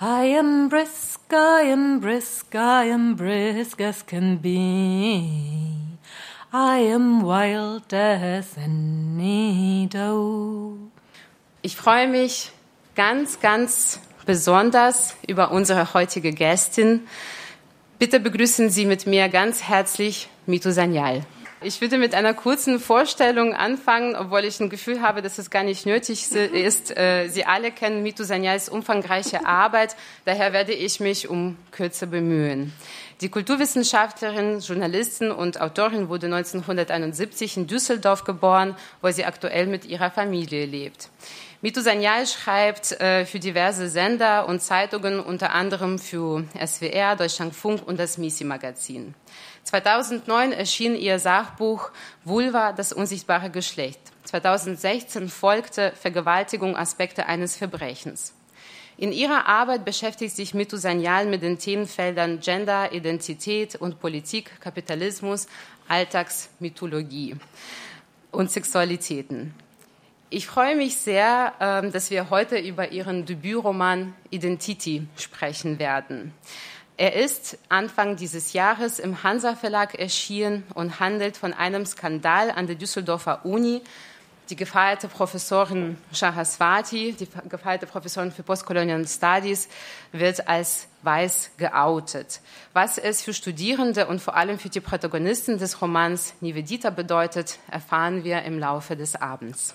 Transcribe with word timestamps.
I 0.00 0.36
am 0.38 0.68
brisk, 0.68 1.32
I 1.32 1.72
am 1.72 1.98
brisk, 1.98 2.54
I 2.54 2.84
am 2.84 3.16
brisk 3.16 3.80
as 3.80 4.06
can 4.06 4.36
be. 4.36 5.74
I 6.52 6.78
am 6.94 7.24
wild 7.24 7.92
as 7.92 8.56
any 8.56 9.88
doe. 9.90 10.78
Ich 11.62 11.74
freue 11.74 12.06
mich 12.06 12.52
ganz, 12.94 13.40
ganz 13.40 13.98
besonders 14.24 15.16
über 15.26 15.50
unsere 15.50 15.92
heutige 15.94 16.30
Gästin. 16.32 17.00
Bitte 17.98 18.20
begrüßen 18.20 18.70
Sie 18.70 18.86
mit 18.86 19.04
mir 19.08 19.28
ganz 19.28 19.64
herzlich 19.64 20.28
Mitu 20.46 20.70
Sanyal. 20.70 21.24
Ich 21.60 21.80
würde 21.80 21.98
mit 21.98 22.14
einer 22.14 22.34
kurzen 22.34 22.78
Vorstellung 22.78 23.52
anfangen, 23.52 24.14
obwohl 24.14 24.44
ich 24.44 24.60
ein 24.60 24.70
Gefühl 24.70 25.02
habe, 25.02 25.22
dass 25.22 25.38
es 25.38 25.50
gar 25.50 25.64
nicht 25.64 25.86
nötig 25.86 26.30
ist. 26.30 26.96
Äh, 26.96 27.26
Sie 27.28 27.46
alle 27.46 27.72
kennen 27.72 28.04
Mitu 28.04 28.22
Sanyals 28.22 28.68
umfangreiche 28.68 29.44
Arbeit, 29.44 29.96
daher 30.24 30.52
werde 30.52 30.72
ich 30.72 31.00
mich 31.00 31.28
um 31.28 31.56
Kürze 31.72 32.06
bemühen. 32.06 32.72
Die 33.20 33.30
Kulturwissenschaftlerin, 33.30 34.60
Journalistin 34.60 35.32
und 35.32 35.60
Autorin 35.60 36.08
wurde 36.08 36.26
1971 36.26 37.56
in 37.56 37.66
Düsseldorf 37.66 38.22
geboren, 38.22 38.76
wo 39.02 39.10
sie 39.10 39.24
aktuell 39.24 39.66
mit 39.66 39.84
ihrer 39.86 40.12
Familie 40.12 40.66
lebt. 40.66 41.08
Mitu 41.60 41.80
Sanyal 41.80 42.28
schreibt 42.28 42.92
äh, 43.00 43.26
für 43.26 43.40
diverse 43.40 43.88
Sender 43.88 44.46
und 44.46 44.62
Zeitungen, 44.62 45.18
unter 45.18 45.52
anderem 45.52 45.98
für 45.98 46.44
SWR, 46.64 47.16
Deutschlandfunk 47.16 47.84
und 47.84 47.98
das 47.98 48.18
Misi-Magazin. 48.18 49.16
2009 49.64 50.52
erschien 50.52 50.94
ihr 50.94 51.18
Sachbuch 51.18 51.90
Vulva, 52.22 52.72
das 52.72 52.92
unsichtbare 52.92 53.50
Geschlecht. 53.50 53.98
2016 54.26 55.28
folgte 55.28 55.92
Vergewaltigung, 56.00 56.76
Aspekte 56.76 57.26
eines 57.26 57.56
Verbrechens. 57.56 58.34
In 59.00 59.12
ihrer 59.12 59.46
Arbeit 59.46 59.84
beschäftigt 59.84 60.34
sich 60.34 60.54
Mitu 60.54 60.76
Sanyal 60.76 61.26
mit 61.26 61.42
den 61.42 61.56
Themenfeldern 61.56 62.40
Gender, 62.40 62.92
Identität 62.92 63.76
und 63.76 64.00
Politik, 64.00 64.60
Kapitalismus, 64.60 65.46
Alltagsmythologie 65.86 67.36
und 68.32 68.50
Sexualitäten. 68.50 69.54
Ich 70.30 70.48
freue 70.48 70.74
mich 70.74 70.96
sehr, 70.96 71.54
ähm, 71.60 71.92
dass 71.92 72.10
wir 72.10 72.28
heute 72.30 72.58
über 72.58 72.90
Ihren 72.90 73.24
Debütroman 73.24 74.14
Identity 74.30 75.06
sprechen 75.16 75.78
werden. 75.78 76.34
Er 76.96 77.14
ist 77.14 77.56
Anfang 77.68 78.16
dieses 78.16 78.52
Jahres 78.52 78.98
im 78.98 79.22
Hansa 79.22 79.54
Verlag 79.54 79.94
erschienen 79.94 80.64
und 80.74 80.98
handelt 80.98 81.36
von 81.36 81.54
einem 81.54 81.86
Skandal 81.86 82.50
an 82.50 82.66
der 82.66 82.74
Düsseldorfer 82.74 83.46
Uni. 83.46 83.80
Die 84.50 84.56
gefeierte 84.56 85.08
Professorin 85.08 85.98
Shahaswati, 86.12 87.12
die 87.12 87.28
gefeierte 87.50 87.86
Professorin 87.86 88.32
für 88.32 88.42
Postcolonial 88.42 89.06
Studies, 89.06 89.68
wird 90.12 90.48
als 90.48 90.88
weiß 91.02 91.50
geoutet. 91.58 92.40
Was 92.72 92.96
es 92.96 93.22
für 93.22 93.34
Studierende 93.34 94.06
und 94.06 94.22
vor 94.22 94.36
allem 94.36 94.58
für 94.58 94.70
die 94.70 94.80
Protagonisten 94.80 95.58
des 95.58 95.82
Romans 95.82 96.32
Nivedita 96.40 96.88
bedeutet, 96.88 97.58
erfahren 97.70 98.24
wir 98.24 98.42
im 98.42 98.58
Laufe 98.58 98.96
des 98.96 99.16
Abends. 99.16 99.74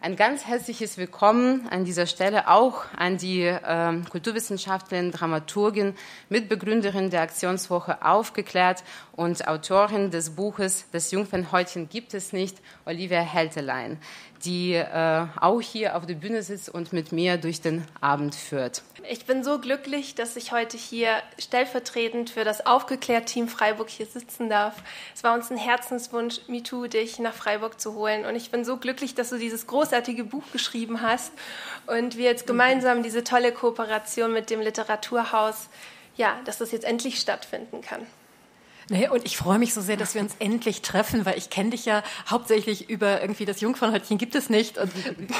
Ein 0.00 0.14
ganz 0.14 0.46
herzliches 0.46 0.96
Willkommen 0.96 1.66
an 1.70 1.84
dieser 1.84 2.06
Stelle 2.06 2.46
auch 2.46 2.84
an 2.96 3.16
die 3.18 3.42
äh, 3.42 4.00
Kulturwissenschaftlerin, 4.08 5.10
Dramaturgin, 5.10 5.94
Mitbegründerin 6.28 7.10
der 7.10 7.22
Aktionswoche 7.22 8.00
Aufgeklärt 8.04 8.84
und 9.16 9.48
Autorin 9.48 10.12
des 10.12 10.30
Buches 10.30 10.84
Das 10.92 11.10
Jungfernhäutchen 11.10 11.88
gibt 11.88 12.14
es 12.14 12.32
nicht, 12.32 12.58
Olivia 12.86 13.22
Heltelein 13.22 13.98
die 14.44 14.74
äh, 14.74 15.26
auch 15.40 15.60
hier 15.60 15.96
auf 15.96 16.06
der 16.06 16.14
Bühne 16.14 16.42
sitzt 16.42 16.68
und 16.68 16.92
mit 16.92 17.12
mir 17.12 17.36
durch 17.36 17.60
den 17.60 17.84
Abend 18.00 18.34
führt. 18.34 18.82
Ich 19.08 19.24
bin 19.24 19.42
so 19.42 19.58
glücklich, 19.58 20.14
dass 20.14 20.36
ich 20.36 20.52
heute 20.52 20.76
hier 20.76 21.22
stellvertretend 21.38 22.30
für 22.30 22.44
das 22.44 22.66
Aufgeklärt-Team 22.66 23.48
Freiburg 23.48 23.88
hier 23.88 24.06
sitzen 24.06 24.48
darf. 24.48 24.74
Es 25.14 25.24
war 25.24 25.34
uns 25.34 25.50
ein 25.50 25.56
Herzenswunsch, 25.56 26.40
MeToo, 26.48 26.86
dich 26.86 27.18
nach 27.18 27.34
Freiburg 27.34 27.80
zu 27.80 27.94
holen. 27.94 28.26
Und 28.26 28.36
ich 28.36 28.50
bin 28.50 28.64
so 28.64 28.76
glücklich, 28.76 29.14
dass 29.14 29.30
du 29.30 29.38
dieses 29.38 29.66
großartige 29.66 30.24
Buch 30.24 30.44
geschrieben 30.52 31.00
hast 31.00 31.32
und 31.86 32.16
wir 32.16 32.24
jetzt 32.24 32.46
gemeinsam 32.46 33.02
diese 33.02 33.24
tolle 33.24 33.52
Kooperation 33.52 34.32
mit 34.32 34.50
dem 34.50 34.60
Literaturhaus, 34.60 35.68
ja, 36.16 36.36
dass 36.44 36.58
das 36.58 36.72
jetzt 36.72 36.84
endlich 36.84 37.18
stattfinden 37.18 37.80
kann. 37.80 38.06
Nee, 38.90 39.08
und 39.08 39.26
ich 39.26 39.36
freue 39.36 39.58
mich 39.58 39.74
so 39.74 39.82
sehr, 39.82 39.98
dass 39.98 40.14
wir 40.14 40.22
uns 40.22 40.34
endlich 40.38 40.80
treffen, 40.80 41.26
weil 41.26 41.36
ich 41.36 41.50
kenne 41.50 41.70
dich 41.70 41.84
ja 41.84 42.02
hauptsächlich 42.28 42.88
über 42.88 43.20
irgendwie 43.20 43.44
das 43.44 43.60
Jungfernhäutchen 43.60 44.16
gibt 44.16 44.34
es 44.34 44.48
nicht. 44.48 44.78
Und 44.78 44.90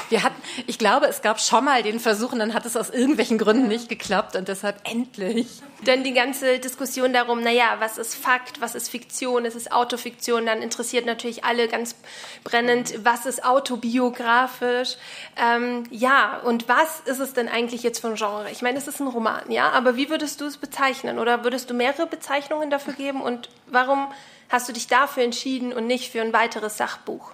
wir 0.09 0.21
hatten, 0.21 0.39
ich 0.67 0.77
glaube, 0.77 1.07
es 1.07 1.23
gab 1.23 1.39
schon 1.39 1.65
mal 1.65 1.81
den 1.81 1.99
Versuch 1.99 2.31
und 2.31 2.39
dann 2.39 2.53
hat 2.53 2.67
es 2.67 2.77
aus 2.77 2.91
irgendwelchen 2.91 3.39
Gründen 3.39 3.67
nicht 3.67 3.89
geklappt 3.89 4.35
und 4.35 4.47
deshalb 4.47 4.87
endlich. 4.87 5.47
Denn 5.87 6.03
die 6.03 6.13
ganze 6.13 6.59
Diskussion 6.59 7.13
darum, 7.13 7.41
naja, 7.41 7.77
was 7.79 7.97
ist 7.97 8.13
Fakt, 8.13 8.61
was 8.61 8.75
ist 8.75 8.89
Fiktion, 8.89 9.45
ist 9.45 9.55
es 9.55 9.71
Autofiktion, 9.71 10.45
dann 10.45 10.61
interessiert 10.61 11.05
natürlich 11.05 11.45
alle 11.45 11.67
ganz 11.67 11.95
brennend, 12.43 12.93
was 13.03 13.25
ist 13.25 13.45
autobiografisch. 13.45 14.97
Ähm, 15.37 15.85
ja, 15.89 16.39
und 16.43 16.67
was 16.67 16.99
ist 17.05 17.19
es 17.19 17.33
denn 17.33 17.47
eigentlich 17.47 17.81
jetzt 17.81 17.99
für 17.99 18.09
ein 18.09 18.15
Genre? 18.15 18.49
Ich 18.51 18.61
meine, 18.61 18.77
es 18.77 18.87
ist 18.87 18.99
ein 18.99 19.07
Roman, 19.07 19.49
ja, 19.49 19.71
aber 19.71 19.95
wie 19.95 20.09
würdest 20.09 20.41
du 20.41 20.45
es 20.45 20.57
bezeichnen? 20.57 21.17
Oder 21.17 21.43
würdest 21.43 21.69
du 21.69 21.73
mehrere 21.73 22.07
Bezeichnungen 22.07 22.69
dafür 22.69 22.93
geben? 22.93 23.21
Und 23.21 23.38
und 23.39 23.49
warum 23.67 24.11
hast 24.49 24.67
du 24.67 24.73
dich 24.73 24.87
dafür 24.87 25.23
entschieden 25.23 25.71
und 25.71 25.87
nicht 25.87 26.11
für 26.11 26.21
ein 26.21 26.33
weiteres 26.33 26.77
Sachbuch? 26.77 27.31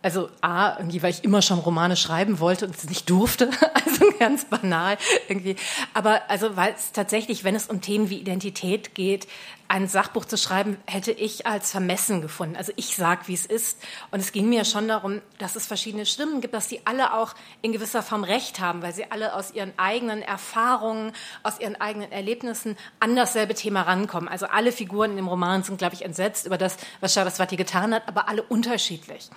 Also 0.00 0.30
A, 0.40 0.76
irgendwie, 0.78 1.02
weil 1.02 1.10
ich 1.10 1.24
immer 1.24 1.42
schon 1.42 1.58
Romane 1.58 1.96
schreiben 1.96 2.38
wollte 2.38 2.66
und 2.66 2.76
es 2.76 2.88
nicht 2.88 3.10
durfte, 3.10 3.50
also 3.74 4.04
ganz 4.18 4.44
banal 4.44 4.96
irgendwie. 5.28 5.56
Aber 5.92 6.22
also, 6.28 6.56
weil 6.56 6.72
es 6.74 6.92
tatsächlich, 6.92 7.42
wenn 7.42 7.54
es 7.54 7.66
um 7.66 7.80
Themen 7.80 8.08
wie 8.08 8.18
Identität 8.18 8.94
geht, 8.94 9.26
ein 9.68 9.86
Sachbuch 9.86 10.24
zu 10.24 10.38
schreiben, 10.38 10.78
hätte 10.86 11.12
ich 11.12 11.46
als 11.46 11.70
vermessen 11.70 12.22
gefunden. 12.22 12.56
Also 12.56 12.72
ich 12.76 12.96
sag, 12.96 13.28
wie 13.28 13.34
es 13.34 13.44
ist. 13.44 13.78
Und 14.10 14.20
es 14.20 14.32
ging 14.32 14.48
mir 14.48 14.64
schon 14.64 14.88
darum, 14.88 15.20
dass 15.38 15.56
es 15.56 15.66
verschiedene 15.66 16.06
Stimmen 16.06 16.40
gibt, 16.40 16.54
dass 16.54 16.68
die 16.68 16.86
alle 16.86 17.12
auch 17.12 17.34
in 17.60 17.72
gewisser 17.72 18.02
Form 18.02 18.24
Recht 18.24 18.60
haben, 18.60 18.80
weil 18.82 18.94
sie 18.94 19.10
alle 19.10 19.34
aus 19.34 19.52
ihren 19.52 19.78
eigenen 19.78 20.22
Erfahrungen, 20.22 21.12
aus 21.42 21.60
ihren 21.60 21.78
eigenen 21.80 22.10
Erlebnissen 22.10 22.78
an 22.98 23.14
dasselbe 23.14 23.54
Thema 23.54 23.82
rankommen. 23.82 24.28
Also 24.28 24.46
alle 24.46 24.72
Figuren 24.72 25.10
in 25.10 25.16
dem 25.16 25.28
Roman 25.28 25.62
sind, 25.62 25.78
glaube 25.78 25.94
ich, 25.94 26.02
entsetzt 26.02 26.46
über 26.46 26.56
das, 26.56 26.78
was 27.00 27.12
Saraswati 27.12 27.56
getan 27.56 27.92
hat, 27.92 28.08
aber 28.08 28.28
alle 28.28 28.42
unterschiedlich. 28.42 29.28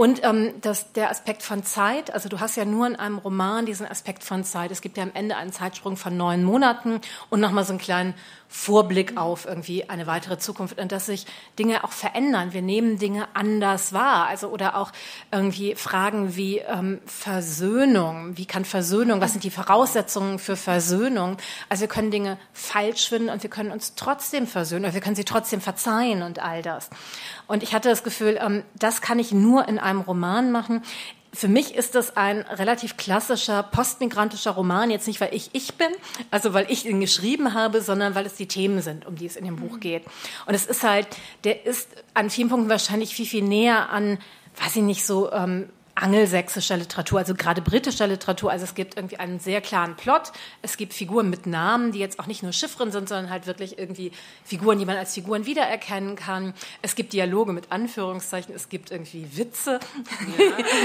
Und 0.00 0.24
ähm, 0.24 0.54
das, 0.62 0.94
der 0.94 1.10
Aspekt 1.10 1.42
von 1.42 1.62
Zeit, 1.62 2.10
also 2.14 2.30
du 2.30 2.40
hast 2.40 2.56
ja 2.56 2.64
nur 2.64 2.86
in 2.86 2.96
einem 2.96 3.18
Roman 3.18 3.66
diesen 3.66 3.86
Aspekt 3.86 4.24
von 4.24 4.44
Zeit. 4.44 4.70
Es 4.70 4.80
gibt 4.80 4.96
ja 4.96 5.02
am 5.02 5.10
Ende 5.12 5.36
einen 5.36 5.52
Zeitsprung 5.52 5.98
von 5.98 6.16
neun 6.16 6.42
Monaten 6.42 7.02
und 7.28 7.40
nochmal 7.40 7.64
so 7.64 7.72
einen 7.74 7.80
kleinen 7.80 8.14
Vorblick 8.52 9.16
auf 9.16 9.46
irgendwie 9.46 9.88
eine 9.88 10.08
weitere 10.08 10.36
Zukunft 10.36 10.80
und 10.80 10.90
dass 10.90 11.06
sich 11.06 11.24
Dinge 11.56 11.84
auch 11.84 11.92
verändern. 11.92 12.52
Wir 12.52 12.62
nehmen 12.62 12.98
Dinge 12.98 13.28
anders 13.32 13.92
wahr. 13.92 14.26
Also 14.26 14.48
oder 14.48 14.76
auch 14.76 14.90
irgendwie 15.30 15.76
Fragen 15.76 16.34
wie 16.34 16.58
ähm, 16.58 16.98
Versöhnung. 17.06 18.36
Wie 18.36 18.46
kann 18.46 18.64
Versöhnung, 18.64 19.20
was 19.20 19.32
sind 19.32 19.44
die 19.44 19.52
Voraussetzungen 19.52 20.40
für 20.40 20.56
Versöhnung? 20.56 21.36
Also 21.68 21.82
wir 21.82 21.88
können 21.88 22.10
Dinge 22.10 22.38
falsch 22.52 23.08
finden 23.08 23.28
und 23.28 23.44
wir 23.44 23.50
können 23.50 23.70
uns 23.70 23.94
trotzdem 23.94 24.48
versöhnen 24.48 24.84
oder 24.84 24.94
wir 24.94 25.00
können 25.00 25.16
sie 25.16 25.24
trotzdem 25.24 25.60
verzeihen 25.60 26.22
und 26.22 26.40
all 26.40 26.60
das. 26.62 26.90
Und 27.46 27.62
ich 27.62 27.72
hatte 27.72 27.88
das 27.88 28.02
Gefühl, 28.02 28.36
ähm, 28.42 28.64
das 28.74 29.00
kann 29.00 29.20
ich 29.20 29.30
nur 29.30 29.68
in 29.68 29.78
einem 29.78 30.00
Roman 30.00 30.50
machen. 30.50 30.82
Für 31.32 31.48
mich 31.48 31.76
ist 31.76 31.94
das 31.94 32.16
ein 32.16 32.40
relativ 32.40 32.96
klassischer 32.96 33.62
postmigrantischer 33.62 34.50
Roman, 34.50 34.90
jetzt 34.90 35.06
nicht, 35.06 35.20
weil 35.20 35.32
ich 35.32 35.50
ich 35.52 35.74
bin, 35.74 35.88
also 36.30 36.54
weil 36.54 36.66
ich 36.68 36.86
ihn 36.86 37.00
geschrieben 37.00 37.54
habe, 37.54 37.82
sondern 37.82 38.16
weil 38.16 38.26
es 38.26 38.34
die 38.34 38.48
Themen 38.48 38.82
sind, 38.82 39.06
um 39.06 39.14
die 39.14 39.26
es 39.26 39.36
in 39.36 39.44
dem 39.44 39.56
Buch 39.56 39.78
geht. 39.78 40.04
Und 40.46 40.54
es 40.54 40.66
ist 40.66 40.82
halt, 40.82 41.06
der 41.44 41.64
ist 41.66 41.88
an 42.14 42.30
vielen 42.30 42.48
Punkten 42.48 42.68
wahrscheinlich 42.68 43.14
viel, 43.14 43.26
viel 43.26 43.44
näher 43.44 43.90
an, 43.90 44.18
weiß 44.60 44.76
ich 44.76 44.82
nicht, 44.82 45.06
so 45.06 45.30
ähm, 45.32 45.70
angelsächsischer 46.00 46.76
Literatur, 46.76 47.18
also 47.18 47.34
gerade 47.34 47.60
britischer 47.60 48.06
Literatur. 48.06 48.50
Also 48.50 48.64
es 48.64 48.74
gibt 48.74 48.96
irgendwie 48.96 49.18
einen 49.18 49.38
sehr 49.38 49.60
klaren 49.60 49.96
Plot. 49.96 50.32
Es 50.62 50.76
gibt 50.76 50.94
Figuren 50.94 51.30
mit 51.30 51.46
Namen, 51.46 51.92
die 51.92 51.98
jetzt 51.98 52.18
auch 52.18 52.26
nicht 52.26 52.42
nur 52.42 52.52
Chiffren 52.52 52.90
sind, 52.90 53.08
sondern 53.08 53.30
halt 53.30 53.46
wirklich 53.46 53.78
irgendwie 53.78 54.12
Figuren, 54.44 54.78
die 54.78 54.86
man 54.86 54.96
als 54.96 55.14
Figuren 55.14 55.46
wiedererkennen 55.46 56.16
kann. 56.16 56.54
Es 56.82 56.94
gibt 56.94 57.12
Dialoge 57.12 57.52
mit 57.52 57.70
Anführungszeichen. 57.70 58.54
Es 58.54 58.68
gibt 58.68 58.90
irgendwie 58.90 59.36
Witze. 59.36 59.80
Ja. 60.38 60.44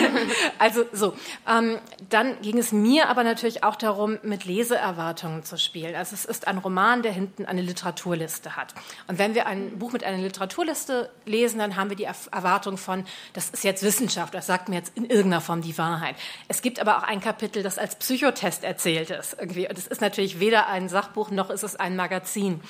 also 0.60 0.86
so. 0.92 1.14
Ähm, 1.48 1.78
dann 2.10 2.42
ging 2.42 2.58
es 2.58 2.72
mir 2.72 3.10
aber 3.10 3.24
natürlich 3.24 3.64
auch 3.64 3.76
darum, 3.76 4.18
mit 4.24 4.46
Leseerwartungen 4.46 5.44
zu 5.44 5.58
spielen. 5.58 5.96
Also 5.96 6.14
es 6.14 6.26
ist 6.26 6.48
ein 6.48 6.58
Roman, 6.58 7.02
der 7.02 7.14
hinten 7.14 7.46
eine 7.46 7.62
Literaturliste 7.62 8.56
hat. 8.56 8.74
Und 9.08 9.18
wenn 9.18 9.36
wir 9.36 9.46
ein 9.46 9.80
Buch 9.80 9.94
mit 9.94 10.04
einer 10.04 10.18
Literaturliste 10.18 11.10
lesen, 11.26 11.60
dann 11.60 11.76
haben 11.76 11.90
wir 11.90 11.98
die 11.98 12.08
Erwartung 12.32 12.78
von, 12.78 13.06
das 13.34 13.50
ist 13.50 13.64
jetzt 13.64 13.84
Wissenschaft, 13.84 14.34
das 14.34 14.48
sagt 14.48 14.70
mir 14.70 14.76
jetzt 14.76 14.92
in 14.96 15.05
irgendeiner 15.10 15.42
Form 15.42 15.62
die 15.62 15.78
Wahrheit. 15.78 16.16
Es 16.48 16.62
gibt 16.62 16.80
aber 16.80 16.98
auch 16.98 17.04
ein 17.04 17.22
Kapitel, 17.22 17.64
das 17.64 17.78
als 17.78 17.96
Psychotest 17.96 18.64
erzählt 18.64 19.10
ist. 19.10 19.36
Irgendwie. 19.40 19.68
Das 19.70 19.88
ist 19.88 20.02
natürlich 20.02 20.40
weder 20.40 20.68
ein 20.68 20.90
Sachbuch 20.90 21.32
noch 21.32 21.50
ist 21.50 21.64
es 21.64 21.76
ein 21.76 21.96
Magazin. 21.96 22.62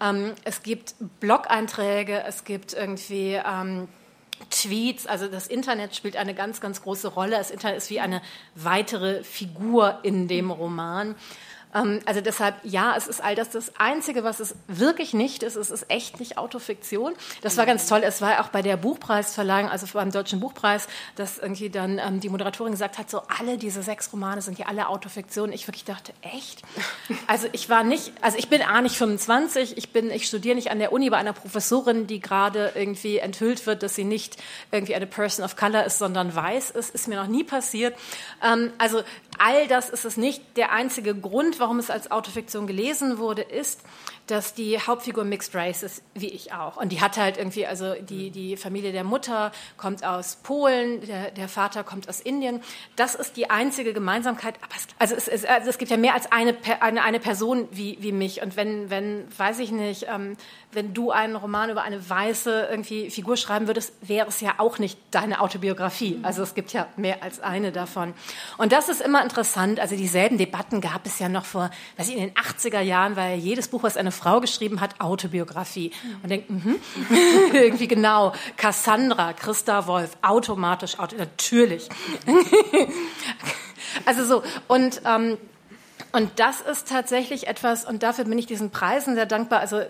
Ähm, 0.00 0.32
es 0.44 0.62
gibt 0.62 0.94
Blog-Einträge, 1.20 2.22
es 2.26 2.44
gibt 2.44 2.72
irgendwie 2.72 3.40
ähm, 3.44 3.88
Tweets, 4.50 5.06
also 5.06 5.28
das 5.28 5.46
Internet 5.46 5.96
spielt 5.96 6.16
eine 6.16 6.34
ganz, 6.34 6.60
ganz 6.60 6.82
große 6.82 7.08
Rolle. 7.08 7.32
Das 7.32 7.50
Internet 7.50 7.78
ist 7.78 7.90
wie 7.90 8.00
eine 8.00 8.22
weitere 8.54 9.22
Figur 9.24 9.98
in 10.02 10.28
dem 10.28 10.50
Roman. 10.50 11.16
Ähm, 11.74 12.00
also 12.06 12.20
deshalb, 12.20 12.56
ja, 12.64 12.94
es 12.96 13.06
ist 13.06 13.22
all 13.22 13.34
das. 13.34 13.50
Das 13.50 13.72
Einzige, 13.78 14.24
was 14.24 14.40
es 14.40 14.54
wirklich 14.66 15.14
nicht 15.14 15.42
ist, 15.42 15.56
es 15.56 15.70
ist 15.70 15.90
echt 15.90 16.20
nicht 16.20 16.38
Autofiktion. 16.38 17.14
Das 17.42 17.56
war 17.56 17.66
ganz 17.66 17.86
toll. 17.88 18.02
Es 18.04 18.20
war 18.20 18.40
auch 18.40 18.48
bei 18.48 18.62
der 18.62 18.76
Buchpreisverleihung, 18.76 19.70
also 19.70 19.86
beim 19.92 20.10
Deutschen 20.10 20.40
Buchpreis, 20.40 20.88
dass 21.16 21.38
irgendwie 21.38 21.70
dann 21.70 21.98
ähm, 21.98 22.20
die 22.20 22.28
Moderatorin 22.28 22.72
gesagt 22.72 22.98
hat, 22.98 23.10
so 23.10 23.22
alle 23.38 23.58
diese 23.58 23.82
sechs 23.82 24.12
Romane 24.12 24.42
sind 24.42 24.58
ja 24.58 24.66
alle 24.66 24.88
Autofiktion. 24.88 25.52
Ich 25.52 25.66
wirklich 25.66 25.84
dachte, 25.84 26.12
echt? 26.22 26.62
Also 27.26 27.48
ich 27.52 27.68
war 27.68 27.84
nicht, 27.84 28.12
also 28.20 28.38
ich 28.38 28.48
bin 28.48 28.62
A 28.62 28.80
nicht 28.80 28.96
25, 28.96 29.76
ich 29.76 29.92
bin, 29.92 30.10
ich 30.10 30.26
studiere 30.26 30.54
nicht 30.54 30.70
an 30.70 30.78
der 30.78 30.92
Uni 30.92 31.10
bei 31.10 31.16
einer 31.16 31.32
Professorin, 31.32 32.06
die 32.06 32.20
gerade 32.20 32.72
irgendwie 32.74 33.18
enthüllt 33.18 33.66
wird, 33.66 33.82
dass 33.82 33.94
sie 33.94 34.04
nicht 34.04 34.36
irgendwie 34.70 34.94
eine 34.94 35.06
Person 35.06 35.44
of 35.44 35.56
Color 35.56 35.84
ist, 35.84 35.98
sondern 35.98 36.34
weiß 36.34 36.70
ist. 36.70 36.94
Ist 36.94 37.08
mir 37.08 37.16
noch 37.16 37.26
nie 37.26 37.44
passiert. 37.44 37.96
Ähm, 38.42 38.72
also 38.78 39.02
all 39.38 39.68
das 39.68 39.90
ist 39.90 40.04
es 40.04 40.16
nicht. 40.16 40.56
Der 40.56 40.72
einzige 40.72 41.14
Grund, 41.14 41.60
warum 41.60 41.78
es 41.78 41.90
als 41.90 42.10
Autofiktion 42.10 42.66
gelesen 42.66 43.18
wurde, 43.18 43.42
ist, 43.42 43.80
dass 44.30 44.54
die 44.54 44.78
Hauptfigur 44.78 45.24
Mixed 45.24 45.54
Race 45.54 45.82
ist, 45.82 46.02
wie 46.14 46.28
ich 46.28 46.52
auch. 46.52 46.76
Und 46.76 46.90
die 46.92 47.00
hat 47.00 47.16
halt 47.16 47.38
irgendwie, 47.38 47.66
also 47.66 47.94
die, 47.94 48.30
die 48.30 48.56
Familie 48.56 48.92
der 48.92 49.04
Mutter 49.04 49.52
kommt 49.76 50.04
aus 50.04 50.36
Polen, 50.36 51.00
der, 51.06 51.30
der 51.30 51.48
Vater 51.48 51.82
kommt 51.84 52.08
aus 52.08 52.20
Indien. 52.20 52.60
Das 52.96 53.14
ist 53.14 53.36
die 53.36 53.50
einzige 53.50 53.92
Gemeinsamkeit. 53.92 54.54
Aber 54.62 54.74
es, 54.76 54.86
also, 54.98 55.14
es, 55.14 55.28
es, 55.28 55.44
also 55.44 55.70
es 55.70 55.78
gibt 55.78 55.90
ja 55.90 55.96
mehr 55.96 56.14
als 56.14 56.30
eine, 56.30 56.56
eine, 56.80 57.02
eine 57.02 57.20
Person 57.20 57.68
wie, 57.70 57.98
wie 58.00 58.12
mich. 58.12 58.42
Und 58.42 58.56
wenn, 58.56 58.90
wenn, 58.90 59.26
weiß 59.36 59.58
ich 59.60 59.72
nicht, 59.72 60.06
ähm, 60.08 60.36
wenn 60.72 60.92
du 60.92 61.10
einen 61.10 61.34
Roman 61.34 61.70
über 61.70 61.82
eine 61.82 62.08
weiße 62.08 62.68
irgendwie 62.70 63.10
Figur 63.10 63.38
schreiben 63.38 63.66
würdest, 63.66 63.92
wäre 64.02 64.28
es 64.28 64.40
ja 64.40 64.54
auch 64.58 64.78
nicht 64.78 64.98
deine 65.10 65.40
Autobiografie. 65.40 66.18
Also 66.22 66.42
es 66.42 66.54
gibt 66.54 66.72
ja 66.72 66.86
mehr 66.96 67.22
als 67.22 67.40
eine 67.40 67.72
davon. 67.72 68.12
Und 68.58 68.72
das 68.72 68.90
ist 68.90 69.00
immer 69.00 69.22
interessant. 69.22 69.80
Also 69.80 69.96
dieselben 69.96 70.36
Debatten 70.36 70.82
gab 70.82 71.06
es 71.06 71.18
ja 71.18 71.30
noch 71.30 71.46
vor, 71.46 71.70
weiß 71.96 72.08
ich, 72.08 72.16
in 72.16 72.20
den 72.20 72.34
80er 72.34 72.80
Jahren, 72.80 73.16
weil 73.16 73.38
jedes 73.38 73.68
Buch, 73.68 73.82
was 73.82 73.96
eine 73.96 74.12
Frau 74.18 74.40
geschrieben 74.40 74.80
hat, 74.80 75.00
Autobiografie. 75.00 75.92
Und 76.22 76.30
denkt, 76.30 76.50
mhm. 76.50 76.76
irgendwie 77.52 77.88
genau, 77.88 78.32
Cassandra, 78.56 79.32
Christa 79.32 79.86
Wolf, 79.86 80.16
automatisch, 80.22 80.98
auto, 80.98 81.16
natürlich. 81.16 81.88
also 84.04 84.24
so, 84.24 84.42
und, 84.66 85.00
ähm, 85.04 85.38
und 86.12 86.30
das 86.36 86.60
ist 86.60 86.88
tatsächlich 86.88 87.46
etwas, 87.46 87.84
und 87.84 88.02
dafür 88.02 88.24
bin 88.24 88.38
ich 88.38 88.46
diesen 88.46 88.70
Preisen 88.70 89.14
sehr 89.14 89.26
dankbar. 89.26 89.60
Also 89.60 89.82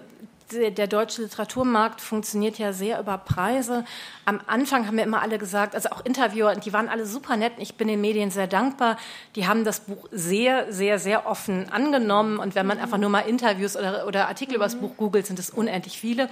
der 0.50 0.86
deutsche 0.86 1.22
Literaturmarkt 1.22 2.00
funktioniert 2.00 2.58
ja 2.58 2.72
sehr 2.72 2.98
über 3.00 3.18
Preise. 3.18 3.84
Am 4.24 4.40
Anfang 4.46 4.86
haben 4.86 4.96
mir 4.96 5.02
immer 5.02 5.20
alle 5.20 5.38
gesagt, 5.38 5.74
also 5.74 5.90
auch 5.90 6.04
Interviewer, 6.04 6.54
die 6.54 6.72
waren 6.72 6.88
alle 6.88 7.06
super 7.06 7.36
nett. 7.36 7.52
Ich 7.58 7.74
bin 7.74 7.88
den 7.88 8.00
Medien 8.00 8.30
sehr 8.30 8.46
dankbar. 8.46 8.96
Die 9.36 9.46
haben 9.46 9.64
das 9.64 9.80
Buch 9.80 10.08
sehr, 10.10 10.72
sehr, 10.72 10.98
sehr 10.98 11.26
offen 11.26 11.70
angenommen. 11.70 12.38
Und 12.38 12.54
wenn 12.54 12.66
man 12.66 12.78
einfach 12.78 12.98
nur 12.98 13.10
mal 13.10 13.20
Interviews 13.20 13.76
oder, 13.76 14.06
oder 14.06 14.28
Artikel 14.28 14.54
über 14.54 14.64
das 14.64 14.76
Buch 14.76 14.96
googelt, 14.96 15.26
sind 15.26 15.38
es 15.38 15.50
unendlich 15.50 15.98
viele. 15.98 16.30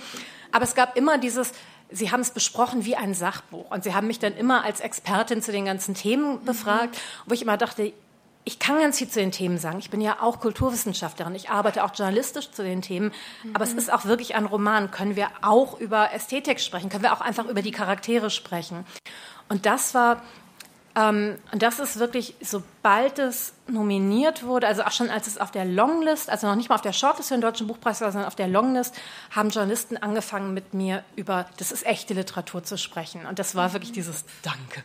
Aber 0.50 0.64
es 0.64 0.74
gab 0.74 0.96
immer 0.96 1.18
dieses, 1.18 1.52
Sie 1.90 2.10
haben 2.10 2.20
es 2.20 2.30
besprochen 2.30 2.84
wie 2.84 2.96
ein 2.96 3.14
Sachbuch. 3.14 3.70
Und 3.70 3.84
Sie 3.84 3.94
haben 3.94 4.06
mich 4.06 4.18
dann 4.18 4.34
immer 4.36 4.64
als 4.64 4.80
Expertin 4.80 5.42
zu 5.42 5.52
den 5.52 5.66
ganzen 5.66 5.94
Themen 5.94 6.44
befragt, 6.44 6.98
wo 7.26 7.34
ich 7.34 7.42
immer 7.42 7.56
dachte, 7.56 7.92
ich 8.46 8.60
kann 8.60 8.78
ganz 8.78 8.98
viel 8.98 9.08
zu 9.08 9.18
den 9.18 9.32
Themen 9.32 9.58
sagen. 9.58 9.80
Ich 9.80 9.90
bin 9.90 10.00
ja 10.00 10.18
auch 10.20 10.38
Kulturwissenschaftlerin. 10.38 11.34
Ich 11.34 11.50
arbeite 11.50 11.82
auch 11.82 11.92
journalistisch 11.92 12.52
zu 12.52 12.62
den 12.62 12.80
Themen. 12.80 13.10
Aber 13.52 13.64
es 13.64 13.72
ist 13.72 13.92
auch 13.92 14.04
wirklich 14.04 14.36
ein 14.36 14.46
Roman. 14.46 14.92
Können 14.92 15.16
wir 15.16 15.28
auch 15.42 15.80
über 15.80 16.12
Ästhetik 16.12 16.60
sprechen? 16.60 16.88
Können 16.88 17.02
wir 17.02 17.12
auch 17.12 17.20
einfach 17.20 17.46
über 17.46 17.60
die 17.60 17.72
Charaktere 17.72 18.30
sprechen? 18.30 18.86
Und 19.48 19.66
das 19.66 19.94
war, 19.94 20.22
ähm, 20.94 21.38
und 21.50 21.60
das 21.60 21.80
ist 21.80 21.98
wirklich, 21.98 22.36
sobald 22.40 23.18
es 23.18 23.52
nominiert 23.66 24.44
wurde, 24.44 24.68
also 24.68 24.84
auch 24.84 24.92
schon 24.92 25.10
als 25.10 25.26
es 25.26 25.38
auf 25.38 25.50
der 25.50 25.64
Longlist, 25.64 26.30
also 26.30 26.46
noch 26.46 26.54
nicht 26.54 26.68
mal 26.68 26.76
auf 26.76 26.82
der 26.82 26.92
Shortlist 26.92 27.30
für 27.30 27.34
den 27.34 27.40
Deutschen 27.40 27.66
Buchpreis 27.66 28.00
war, 28.00 28.12
sondern 28.12 28.28
auf 28.28 28.36
der 28.36 28.46
Longlist, 28.46 28.94
haben 29.32 29.50
Journalisten 29.50 29.96
angefangen 29.96 30.54
mit 30.54 30.72
mir 30.72 31.02
über, 31.16 31.46
das 31.56 31.72
ist 31.72 31.84
echte 31.84 32.14
Literatur 32.14 32.62
zu 32.62 32.78
sprechen. 32.78 33.26
Und 33.26 33.40
das 33.40 33.56
war 33.56 33.72
wirklich 33.72 33.90
dieses 33.90 34.24
Danke. 34.42 34.84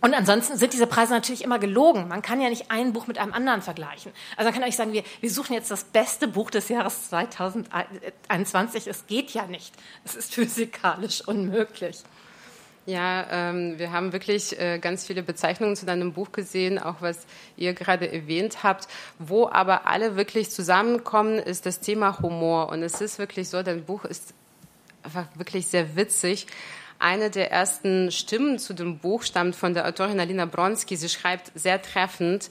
Und 0.00 0.14
ansonsten 0.14 0.56
sind 0.56 0.72
diese 0.72 0.86
Preise 0.86 1.12
natürlich 1.12 1.42
immer 1.42 1.58
gelogen. 1.58 2.08
Man 2.08 2.22
kann 2.22 2.40
ja 2.40 2.48
nicht 2.48 2.70
ein 2.70 2.92
Buch 2.92 3.06
mit 3.06 3.18
einem 3.18 3.32
anderen 3.32 3.62
vergleichen. 3.62 4.12
Also 4.36 4.50
man 4.50 4.58
kann 4.58 4.68
euch 4.68 4.76
sagen, 4.76 4.92
wir, 4.92 5.02
wir 5.20 5.30
suchen 5.30 5.54
jetzt 5.54 5.70
das 5.70 5.84
beste 5.84 6.28
Buch 6.28 6.50
des 6.50 6.68
Jahres 6.68 7.08
2021. 7.08 8.86
Es 8.86 9.06
geht 9.06 9.30
ja 9.30 9.46
nicht. 9.46 9.74
Es 10.04 10.14
ist 10.14 10.34
physikalisch 10.34 11.26
unmöglich. 11.26 12.02
Ja, 12.86 13.26
ähm, 13.30 13.78
wir 13.78 13.92
haben 13.92 14.14
wirklich 14.14 14.58
äh, 14.58 14.78
ganz 14.78 15.04
viele 15.06 15.22
Bezeichnungen 15.22 15.76
zu 15.76 15.84
deinem 15.84 16.14
Buch 16.14 16.32
gesehen, 16.32 16.78
auch 16.78 17.02
was 17.02 17.26
ihr 17.58 17.74
gerade 17.74 18.10
erwähnt 18.10 18.62
habt. 18.62 18.88
Wo 19.18 19.46
aber 19.46 19.86
alle 19.86 20.16
wirklich 20.16 20.50
zusammenkommen, 20.50 21.38
ist 21.38 21.66
das 21.66 21.80
Thema 21.80 22.20
Humor. 22.20 22.70
Und 22.70 22.82
es 22.82 23.02
ist 23.02 23.18
wirklich 23.18 23.50
so, 23.50 23.62
dein 23.62 23.84
Buch 23.84 24.06
ist 24.06 24.32
einfach 25.02 25.26
wirklich 25.34 25.66
sehr 25.66 25.96
witzig. 25.96 26.46
Eine 27.00 27.30
der 27.30 27.52
ersten 27.52 28.10
Stimmen 28.10 28.58
zu 28.58 28.74
dem 28.74 28.98
Buch 28.98 29.22
stammt 29.22 29.54
von 29.54 29.72
der 29.72 29.86
Autorin 29.86 30.18
Alina 30.18 30.46
Bronski. 30.46 30.96
Sie 30.96 31.08
schreibt 31.08 31.52
sehr 31.54 31.80
treffend, 31.80 32.48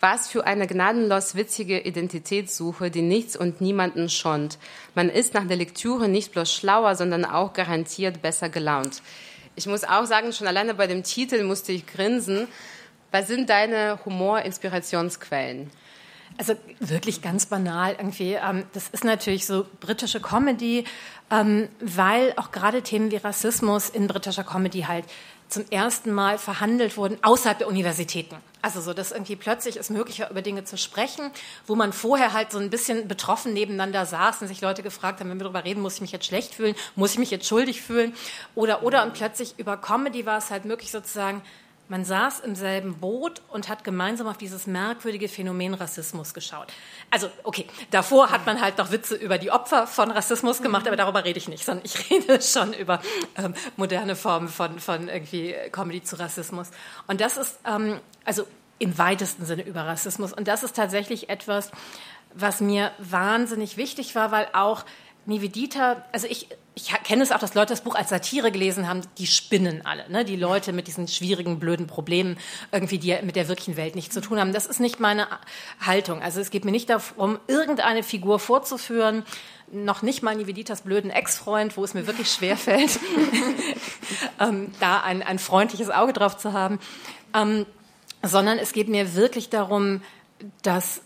was 0.00 0.28
für 0.28 0.46
eine 0.46 0.66
gnadenlos 0.66 1.34
witzige 1.34 1.80
Identitätssuche, 1.80 2.90
die 2.90 3.00
nichts 3.00 3.36
und 3.36 3.62
niemanden 3.62 4.10
schont. 4.10 4.58
Man 4.94 5.08
ist 5.08 5.32
nach 5.32 5.46
der 5.46 5.56
Lektüre 5.56 6.10
nicht 6.10 6.32
bloß 6.32 6.52
schlauer, 6.52 6.94
sondern 6.94 7.24
auch 7.24 7.54
garantiert 7.54 8.20
besser 8.20 8.50
gelaunt. 8.50 9.00
Ich 9.54 9.66
muss 9.66 9.84
auch 9.84 10.04
sagen, 10.04 10.34
schon 10.34 10.46
alleine 10.46 10.74
bei 10.74 10.86
dem 10.86 11.02
Titel 11.02 11.42
musste 11.42 11.72
ich 11.72 11.86
grinsen. 11.86 12.48
Was 13.12 13.28
sind 13.28 13.48
deine 13.48 13.98
Humor-Inspirationsquellen? 14.04 15.70
Also 16.38 16.54
wirklich 16.80 17.22
ganz 17.22 17.46
banal 17.46 17.94
irgendwie. 17.98 18.32
Ähm, 18.34 18.64
das 18.72 18.88
ist 18.88 19.04
natürlich 19.04 19.46
so 19.46 19.66
britische 19.80 20.20
Comedy, 20.20 20.84
ähm, 21.30 21.68
weil 21.80 22.34
auch 22.36 22.50
gerade 22.50 22.82
Themen 22.82 23.10
wie 23.10 23.16
Rassismus 23.16 23.88
in 23.88 24.06
britischer 24.06 24.44
Comedy 24.44 24.82
halt 24.82 25.04
zum 25.48 25.64
ersten 25.70 26.12
Mal 26.12 26.38
verhandelt 26.38 26.96
wurden 26.96 27.18
außerhalb 27.22 27.58
der 27.58 27.68
Universitäten. 27.68 28.36
Also 28.62 28.80
so, 28.80 28.92
dass 28.92 29.12
irgendwie 29.12 29.36
plötzlich 29.36 29.76
es 29.76 29.90
möglich 29.90 30.20
war, 30.20 30.30
über 30.30 30.42
Dinge 30.42 30.64
zu 30.64 30.76
sprechen, 30.76 31.30
wo 31.68 31.76
man 31.76 31.92
vorher 31.92 32.32
halt 32.32 32.50
so 32.50 32.58
ein 32.58 32.68
bisschen 32.68 33.06
betroffen 33.06 33.52
nebeneinander 33.52 34.04
saß 34.06 34.42
und 34.42 34.48
sich 34.48 34.60
Leute 34.60 34.82
gefragt 34.82 35.20
haben, 35.20 35.30
wenn 35.30 35.38
wir 35.38 35.44
darüber 35.44 35.64
reden, 35.64 35.80
muss 35.80 35.94
ich 35.94 36.00
mich 36.00 36.10
jetzt 36.10 36.26
schlecht 36.26 36.54
fühlen, 36.54 36.74
muss 36.96 37.12
ich 37.12 37.18
mich 37.18 37.30
jetzt 37.30 37.46
schuldig 37.46 37.80
fühlen 37.80 38.12
oder 38.56 38.82
oder 38.82 39.04
und 39.04 39.14
plötzlich 39.14 39.54
über 39.56 39.76
Comedy 39.76 40.26
war 40.26 40.38
es 40.38 40.50
halt 40.50 40.64
möglich 40.64 40.90
sozusagen 40.90 41.42
man 41.88 42.04
saß 42.04 42.40
im 42.40 42.54
selben 42.54 42.98
Boot 42.98 43.42
und 43.48 43.68
hat 43.68 43.84
gemeinsam 43.84 44.26
auf 44.26 44.36
dieses 44.36 44.66
merkwürdige 44.66 45.28
Phänomen 45.28 45.74
Rassismus 45.74 46.34
geschaut. 46.34 46.72
Also, 47.10 47.28
okay, 47.44 47.66
davor 47.90 48.30
hat 48.30 48.46
man 48.46 48.60
halt 48.60 48.78
noch 48.78 48.90
Witze 48.90 49.14
über 49.14 49.38
die 49.38 49.50
Opfer 49.50 49.86
von 49.86 50.10
Rassismus 50.10 50.62
gemacht, 50.62 50.86
aber 50.86 50.96
darüber 50.96 51.24
rede 51.24 51.38
ich 51.38 51.48
nicht, 51.48 51.64
sondern 51.64 51.84
ich 51.84 52.10
rede 52.10 52.42
schon 52.42 52.72
über 52.72 53.00
ähm, 53.36 53.54
moderne 53.76 54.16
Formen 54.16 54.48
von, 54.48 54.78
von 54.78 55.08
irgendwie 55.08 55.54
Comedy 55.72 56.02
zu 56.02 56.18
Rassismus. 56.18 56.70
Und 57.06 57.20
das 57.20 57.36
ist, 57.36 57.58
ähm, 57.66 58.00
also 58.24 58.46
im 58.78 58.98
weitesten 58.98 59.44
Sinne 59.44 59.62
über 59.62 59.86
Rassismus. 59.86 60.32
Und 60.32 60.48
das 60.48 60.62
ist 60.62 60.76
tatsächlich 60.76 61.28
etwas, 61.30 61.70
was 62.34 62.60
mir 62.60 62.92
wahnsinnig 62.98 63.76
wichtig 63.76 64.14
war, 64.14 64.30
weil 64.30 64.48
auch 64.52 64.84
Nivedita, 65.26 66.04
also 66.12 66.26
ich, 66.28 66.48
ich 66.74 66.88
kenne 67.04 67.22
es 67.22 67.32
auch, 67.32 67.38
dass 67.38 67.54
Leute 67.54 67.72
das 67.72 67.80
Buch 67.80 67.94
als 67.94 68.10
Satire 68.10 68.52
gelesen 68.52 68.88
haben, 68.88 69.02
die 69.18 69.26
spinnen 69.26 69.84
alle. 69.84 70.08
Ne? 70.10 70.24
Die 70.24 70.36
Leute 70.36 70.72
mit 70.72 70.86
diesen 70.86 71.08
schwierigen, 71.08 71.58
blöden 71.58 71.86
Problemen, 71.86 72.38
irgendwie, 72.70 72.98
die 72.98 73.16
mit 73.22 73.34
der 73.34 73.48
wirklichen 73.48 73.76
Welt 73.76 73.96
nichts 73.96 74.14
zu 74.14 74.20
tun 74.20 74.38
haben. 74.38 74.52
Das 74.52 74.66
ist 74.66 74.78
nicht 74.78 75.00
meine 75.00 75.26
Haltung. 75.84 76.22
Also 76.22 76.40
es 76.40 76.50
geht 76.50 76.64
mir 76.64 76.70
nicht 76.70 76.88
darum, 76.90 77.38
irgendeine 77.48 78.02
Figur 78.02 78.38
vorzuführen, 78.38 79.24
noch 79.72 80.02
nicht 80.02 80.22
mal 80.22 80.36
Niveditas 80.36 80.82
blöden 80.82 81.10
Ex-Freund, 81.10 81.76
wo 81.76 81.82
es 81.82 81.94
mir 81.94 82.06
wirklich 82.06 82.30
schwer 82.30 82.56
fällt, 82.56 83.00
ähm, 84.40 84.70
da 84.78 85.00
ein, 85.00 85.22
ein 85.22 85.38
freundliches 85.38 85.90
Auge 85.90 86.12
drauf 86.12 86.36
zu 86.36 86.52
haben, 86.52 86.78
ähm, 87.34 87.66
sondern 88.22 88.58
es 88.58 88.72
geht 88.72 88.88
mir 88.88 89.14
wirklich 89.16 89.50
darum, 89.50 90.02
dass 90.62 91.00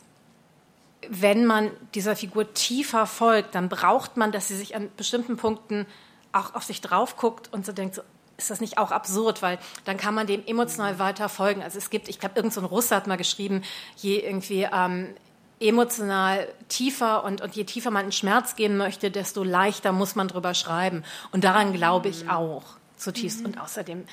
wenn 1.08 1.46
man 1.46 1.70
dieser 1.94 2.16
Figur 2.16 2.52
tiefer 2.52 3.06
folgt, 3.06 3.54
dann 3.54 3.68
braucht 3.68 4.16
man, 4.16 4.32
dass 4.32 4.48
sie 4.48 4.56
sich 4.56 4.76
an 4.76 4.90
bestimmten 4.96 5.36
Punkten 5.36 5.86
auch 6.32 6.54
auf 6.54 6.64
sich 6.64 6.80
drauf 6.80 7.16
guckt 7.16 7.52
und 7.52 7.66
so 7.66 7.72
denkt, 7.72 7.94
so, 7.94 8.02
ist 8.36 8.50
das 8.50 8.60
nicht 8.60 8.78
auch 8.78 8.90
absurd, 8.90 9.42
weil 9.42 9.58
dann 9.84 9.96
kann 9.96 10.14
man 10.14 10.26
dem 10.26 10.44
emotional 10.46 10.98
weiter 10.98 11.28
folgen. 11.28 11.62
Also 11.62 11.78
es 11.78 11.90
gibt, 11.90 12.08
ich 12.08 12.18
glaube, 12.18 12.36
irgendein 12.36 12.62
so 12.62 12.66
Russe 12.66 12.96
hat 12.96 13.06
mal 13.06 13.16
geschrieben, 13.16 13.62
je 13.96 14.18
irgendwie 14.18 14.66
ähm, 14.72 15.14
emotional 15.60 16.48
tiefer 16.68 17.22
und, 17.24 17.42
und 17.42 17.54
je 17.54 17.64
tiefer 17.64 17.90
man 17.90 18.06
in 18.06 18.12
Schmerz 18.12 18.56
gehen 18.56 18.76
möchte, 18.76 19.10
desto 19.10 19.44
leichter 19.44 19.92
muss 19.92 20.16
man 20.16 20.28
drüber 20.28 20.54
schreiben. 20.54 21.04
Und 21.32 21.44
daran 21.44 21.72
glaube 21.74 22.08
ich 22.08 22.24
mhm. 22.24 22.30
auch 22.30 22.64
zutiefst. 22.96 23.40
Mhm. 23.40 23.46
Und 23.46 23.60
außerdem 23.60 24.04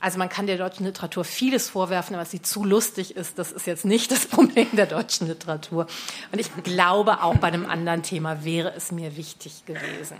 also 0.00 0.18
man 0.18 0.28
kann 0.28 0.46
der 0.46 0.58
deutschen 0.58 0.84
Literatur 0.84 1.24
vieles 1.24 1.70
vorwerfen, 1.70 2.14
aber 2.14 2.24
sie 2.24 2.42
zu 2.42 2.64
lustig 2.64 3.16
ist, 3.16 3.38
das 3.38 3.52
ist 3.52 3.66
jetzt 3.66 3.84
nicht 3.84 4.10
das 4.10 4.26
Problem 4.26 4.68
der 4.72 4.86
deutschen 4.86 5.26
Literatur. 5.26 5.86
Und 6.32 6.38
ich 6.38 6.50
glaube, 6.62 7.22
auch 7.22 7.36
bei 7.36 7.48
einem 7.48 7.66
anderen 7.66 8.02
Thema 8.02 8.44
wäre 8.44 8.72
es 8.74 8.92
mir 8.92 9.16
wichtig 9.16 9.64
gewesen. 9.64 10.16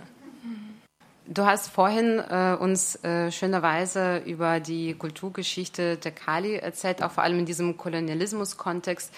Du 1.29 1.45
hast 1.45 1.67
vorhin 1.67 2.19
äh, 2.19 2.55
uns 2.57 3.03
äh, 3.03 3.31
schönerweise 3.33 4.19
über 4.19 4.61
die 4.61 4.93
Kulturgeschichte 4.93 5.97
der 5.97 6.11
Kali 6.11 6.55
erzählt, 6.55 7.03
auch 7.03 7.11
vor 7.11 7.23
allem 7.23 7.39
in 7.39 7.45
diesem 7.45 7.75
Kolonialismus-Kontext. 7.75 9.13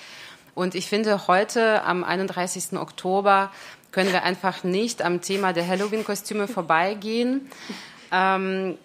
Und 0.56 0.74
ich 0.74 0.88
finde, 0.88 1.28
heute 1.28 1.84
am 1.84 2.04
31. 2.04 2.74
Oktober 2.80 3.52
können 3.92 4.12
wir 4.12 4.24
einfach 4.24 4.64
nicht 4.64 5.04
am 5.04 5.22
Thema 5.22 5.54
der 5.54 5.68
Halloween-Kostüme 5.68 6.48
vorbeigehen. 6.48 7.50
Ähm, 8.12 8.78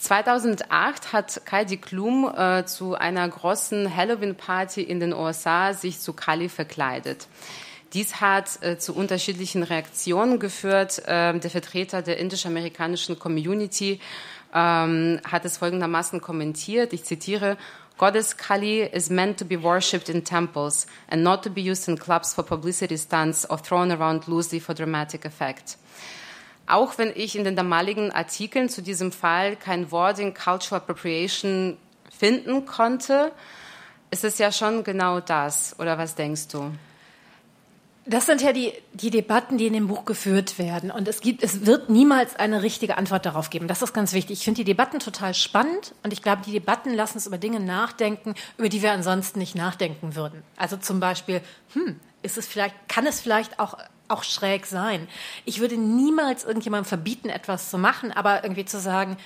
2008 0.00 1.12
hat 1.12 1.42
Heidi 1.50 1.76
Klum 1.76 2.32
äh, 2.34 2.64
zu 2.64 2.94
einer 2.94 3.28
großen 3.28 3.94
Halloween-Party 3.94 4.82
in 4.82 4.98
den 4.98 5.12
USA 5.12 5.74
sich 5.74 6.00
zu 6.00 6.14
Kali 6.14 6.48
verkleidet. 6.48 7.28
Dies 7.92 8.20
hat 8.20 8.62
äh, 8.62 8.78
zu 8.78 8.94
unterschiedlichen 8.94 9.62
Reaktionen 9.62 10.38
geführt. 10.38 11.02
Ähm, 11.06 11.40
der 11.40 11.50
Vertreter 11.50 12.00
der 12.00 12.16
indisch-amerikanischen 12.16 13.18
Community 13.18 14.00
ähm, 14.54 15.20
hat 15.30 15.44
es 15.44 15.58
folgendermaßen 15.58 16.22
kommentiert. 16.22 16.94
Ich 16.94 17.04
zitiere. 17.04 17.58
Goddess 17.98 18.38
Kali 18.38 18.80
is 18.80 19.10
meant 19.10 19.38
to 19.38 19.44
be 19.44 19.62
worshipped 19.62 20.08
in 20.08 20.24
temples 20.24 20.86
and 21.10 21.22
not 21.22 21.44
to 21.44 21.50
be 21.50 21.60
used 21.60 21.86
in 21.88 21.98
clubs 21.98 22.32
for 22.32 22.42
publicity 22.42 22.96
stunts 22.96 23.48
or 23.50 23.58
thrown 23.58 23.92
around 23.92 24.26
loosely 24.26 24.60
for 24.60 24.74
dramatic 24.74 25.26
effect. 25.26 25.76
Auch 26.70 26.98
wenn 26.98 27.12
ich 27.14 27.36
in 27.36 27.44
den 27.44 27.56
damaligen 27.56 28.10
Artikeln 28.12 28.68
zu 28.68 28.82
diesem 28.82 29.12
Fall 29.12 29.56
kein 29.56 29.90
Wort 29.90 30.18
in 30.18 30.34
Cultural 30.34 30.80
Appropriation 30.80 31.76
finden 32.10 32.66
konnte, 32.66 33.32
ist 34.10 34.24
es 34.24 34.38
ja 34.38 34.52
schon 34.52 34.84
genau 34.84 35.20
das. 35.20 35.76
Oder 35.78 35.98
was 35.98 36.14
denkst 36.14 36.48
du? 36.48 36.70
Das 38.06 38.26
sind 38.26 38.40
ja 38.40 38.52
die, 38.52 38.72
die 38.92 39.10
Debatten, 39.10 39.58
die 39.58 39.66
in 39.66 39.72
dem 39.72 39.86
Buch 39.86 40.04
geführt 40.04 40.58
werden. 40.58 40.90
Und 40.90 41.06
es 41.06 41.20
gibt, 41.20 41.42
es 41.42 41.66
wird 41.66 41.90
niemals 41.90 42.34
eine 42.34 42.62
richtige 42.62 42.96
Antwort 42.96 43.26
darauf 43.26 43.50
geben. 43.50 43.68
Das 43.68 43.82
ist 43.82 43.92
ganz 43.92 44.12
wichtig. 44.12 44.38
Ich 44.38 44.44
finde 44.44 44.58
die 44.58 44.64
Debatten 44.64 45.00
total 45.00 45.34
spannend 45.34 45.94
und 46.02 46.12
ich 46.12 46.22
glaube, 46.22 46.42
die 46.44 46.52
Debatten 46.52 46.94
lassen 46.94 47.18
uns 47.18 47.26
über 47.26 47.38
Dinge 47.38 47.60
nachdenken, 47.60 48.34
über 48.56 48.68
die 48.68 48.82
wir 48.82 48.92
ansonsten 48.92 49.38
nicht 49.38 49.54
nachdenken 49.54 50.16
würden. 50.16 50.42
Also 50.56 50.76
zum 50.76 50.98
Beispiel, 50.98 51.42
hm, 51.74 52.00
ist 52.22 52.38
es 52.38 52.46
vielleicht, 52.46 52.74
kann 52.88 53.06
es 53.06 53.20
vielleicht 53.20 53.60
auch 53.60 53.76
auch 54.10 54.24
schräg 54.24 54.66
sein. 54.66 55.08
Ich 55.44 55.60
würde 55.60 55.76
niemals 55.76 56.44
irgendjemandem 56.44 56.88
verbieten, 56.88 57.28
etwas 57.28 57.70
zu 57.70 57.78
machen, 57.78 58.12
aber 58.12 58.44
irgendwie 58.44 58.64
zu 58.64 58.80
sagen, 58.80 59.16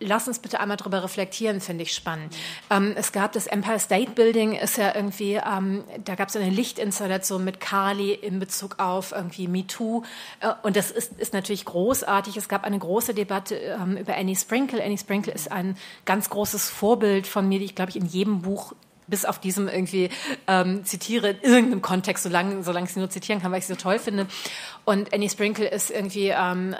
lass 0.00 0.28
uns 0.28 0.38
bitte 0.38 0.60
einmal 0.60 0.76
darüber 0.76 1.02
reflektieren, 1.02 1.60
finde 1.60 1.84
ich 1.84 1.92
spannend. 1.92 2.36
Ähm, 2.70 2.94
es 2.96 3.12
gab 3.12 3.32
das 3.32 3.46
Empire 3.46 3.78
State 3.78 4.12
Building, 4.12 4.54
ist 4.54 4.76
ja 4.76 4.94
irgendwie, 4.94 5.34
ähm, 5.34 5.84
da 6.04 6.14
gab 6.14 6.28
es 6.28 6.36
eine 6.36 6.50
Lichtinstallation 6.50 7.44
mit 7.44 7.60
Kali 7.60 8.12
in 8.12 8.38
Bezug 8.38 8.78
auf 8.78 9.12
irgendwie 9.12 9.48
MeToo. 9.48 10.02
Äh, 10.40 10.52
und 10.62 10.76
das 10.76 10.90
ist, 10.90 11.18
ist 11.18 11.32
natürlich 11.32 11.64
großartig. 11.64 12.36
Es 12.36 12.48
gab 12.48 12.64
eine 12.64 12.78
große 12.78 13.14
Debatte 13.14 13.56
ähm, 13.56 13.96
über 13.96 14.16
Annie 14.16 14.36
Sprinkle. 14.36 14.82
Annie 14.82 14.98
Sprinkle 14.98 15.32
ist 15.32 15.50
ein 15.50 15.76
ganz 16.04 16.30
großes 16.30 16.68
Vorbild 16.68 17.26
von 17.26 17.48
mir, 17.48 17.58
die 17.58 17.66
ich, 17.66 17.74
glaube 17.74 17.90
ich, 17.90 17.96
in 17.96 18.06
jedem 18.06 18.42
Buch 18.42 18.74
bis 19.06 19.24
auf 19.24 19.38
diesem 19.38 19.68
irgendwie 19.68 20.10
ähm, 20.46 20.84
zitiere 20.84 21.30
in 21.30 21.40
irgendeinem 21.42 21.82
Kontext, 21.82 22.24
solange, 22.24 22.62
solange 22.62 22.86
ich 22.86 22.92
sie 22.92 23.00
nur 23.00 23.10
zitieren 23.10 23.40
kann, 23.40 23.52
weil 23.52 23.58
ich 23.58 23.66
sie 23.66 23.74
so 23.74 23.78
toll 23.78 23.98
finde. 23.98 24.26
Und 24.84 25.12
Annie 25.14 25.30
Sprinkle 25.30 25.68
ist 25.68 25.90
irgendwie 25.90 26.28
ähm, 26.28 26.74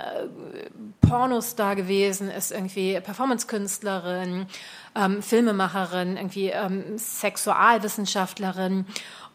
Pornostar 1.01 1.77
gewesen, 1.77 2.31
ist 2.31 2.53
irgendwie 2.53 3.01
Performancekünstlerin, 3.01 4.47
ähm, 4.95 5.23
Filmemacherin, 5.23 6.17
irgendwie 6.17 6.49
ähm, 6.49 6.99
Sexualwissenschaftlerin. 6.99 8.87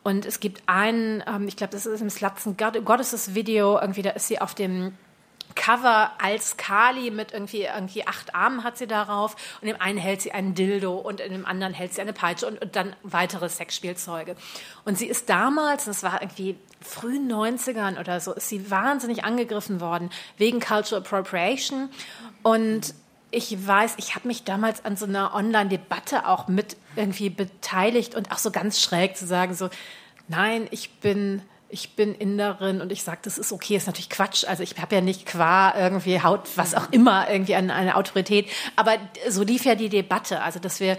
Und 0.04 0.26
es 0.26 0.40
gibt 0.40 0.64
einen, 0.66 1.24
ähm, 1.28 1.48
ich 1.48 1.58
glaube, 1.58 1.72
das 1.72 1.86
ist 1.86 2.02
im 2.02 2.10
Slatzen 2.10 2.56
Goddesses 2.58 3.36
Video, 3.36 3.80
irgendwie, 3.80 4.02
da 4.02 4.12
ist 4.12 4.28
sie 4.28 4.40
auf 4.40 4.56
dem 4.56 4.94
Cover 5.56 6.12
als 6.22 6.58
Kali 6.58 7.12
mit 7.12 7.32
irgendwie, 7.32 7.64
irgendwie 7.64 8.08
acht 8.08 8.36
Armen 8.36 8.64
hat 8.64 8.78
sie 8.78 8.88
darauf 8.88 9.36
und 9.62 9.68
im 9.68 9.80
einen 9.80 9.98
hält 9.98 10.22
sie 10.22 10.32
einen 10.32 10.56
Dildo 10.56 10.96
und 10.96 11.20
in 11.20 11.32
dem 11.32 11.46
anderen 11.46 11.74
hält 11.74 11.94
sie 11.94 12.02
eine 12.02 12.14
Peitsche 12.14 12.48
und, 12.48 12.62
und 12.62 12.76
dann 12.76 12.96
weitere 13.04 13.50
Sexspielzeuge. 13.50 14.36
Und 14.86 14.98
sie 14.98 15.08
ist 15.08 15.30
damals, 15.30 15.86
das 15.86 16.04
war 16.04 16.22
irgendwie 16.22 16.58
frühen 16.82 17.32
90ern 17.32 18.00
oder 18.00 18.20
so, 18.20 18.34
ist 18.34 18.50
sie 18.50 18.72
wahnsinnig 18.72 19.24
angegriffen 19.24 19.82
worden 19.82 20.10
wegen 20.38 20.60
Cultural 20.60 21.04
Appropriation 21.04 21.90
und 22.44 22.94
ich 23.32 23.68
weiß, 23.68 23.96
ich 23.98 24.16
habe 24.16 24.28
mich 24.28 24.44
damals 24.44 24.84
an 24.86 24.98
so 24.98 25.06
einer 25.06 25.36
Online-Debatte 25.36 26.28
auch 26.28 26.48
mit 26.48 26.78
irgendwie 26.96 27.30
beteiligt 27.30 28.16
und 28.16 28.32
auch 28.32 28.40
so 28.40 28.50
ganz 28.50 28.82
schräg 28.82 29.18
zu 29.18 29.28
sagen, 29.28 29.54
so, 29.54 29.70
nein, 30.28 30.68
ich 30.72 30.96
bin 31.00 31.44
ich 31.70 31.96
bin 31.96 32.16
Inderin 32.16 32.82
und 32.82 32.92
ich 32.92 33.04
sage, 33.04 33.20
das 33.24 33.38
ist 33.38 33.52
okay, 33.52 33.76
ist 33.76 33.88
natürlich 33.88 34.10
Quatsch. 34.10 34.44
Also 34.46 34.64
ich 34.64 34.76
habe 34.80 34.96
ja 34.96 35.02
nicht 35.02 35.26
qua 35.26 35.74
irgendwie 35.78 36.22
Haut, 36.22 36.48
was 36.56 36.74
auch 36.74 36.92
immer, 36.92 37.30
irgendwie 37.30 37.56
eine, 37.56 37.74
eine 37.74 37.96
Autorität. 37.96 38.48
Aber 38.76 38.98
so 39.30 39.44
lief 39.44 39.66
ja 39.66 39.76
die 39.76 39.90
Debatte. 39.90 40.42
Also 40.42 40.60
dass 40.60 40.80
wir 40.80 40.98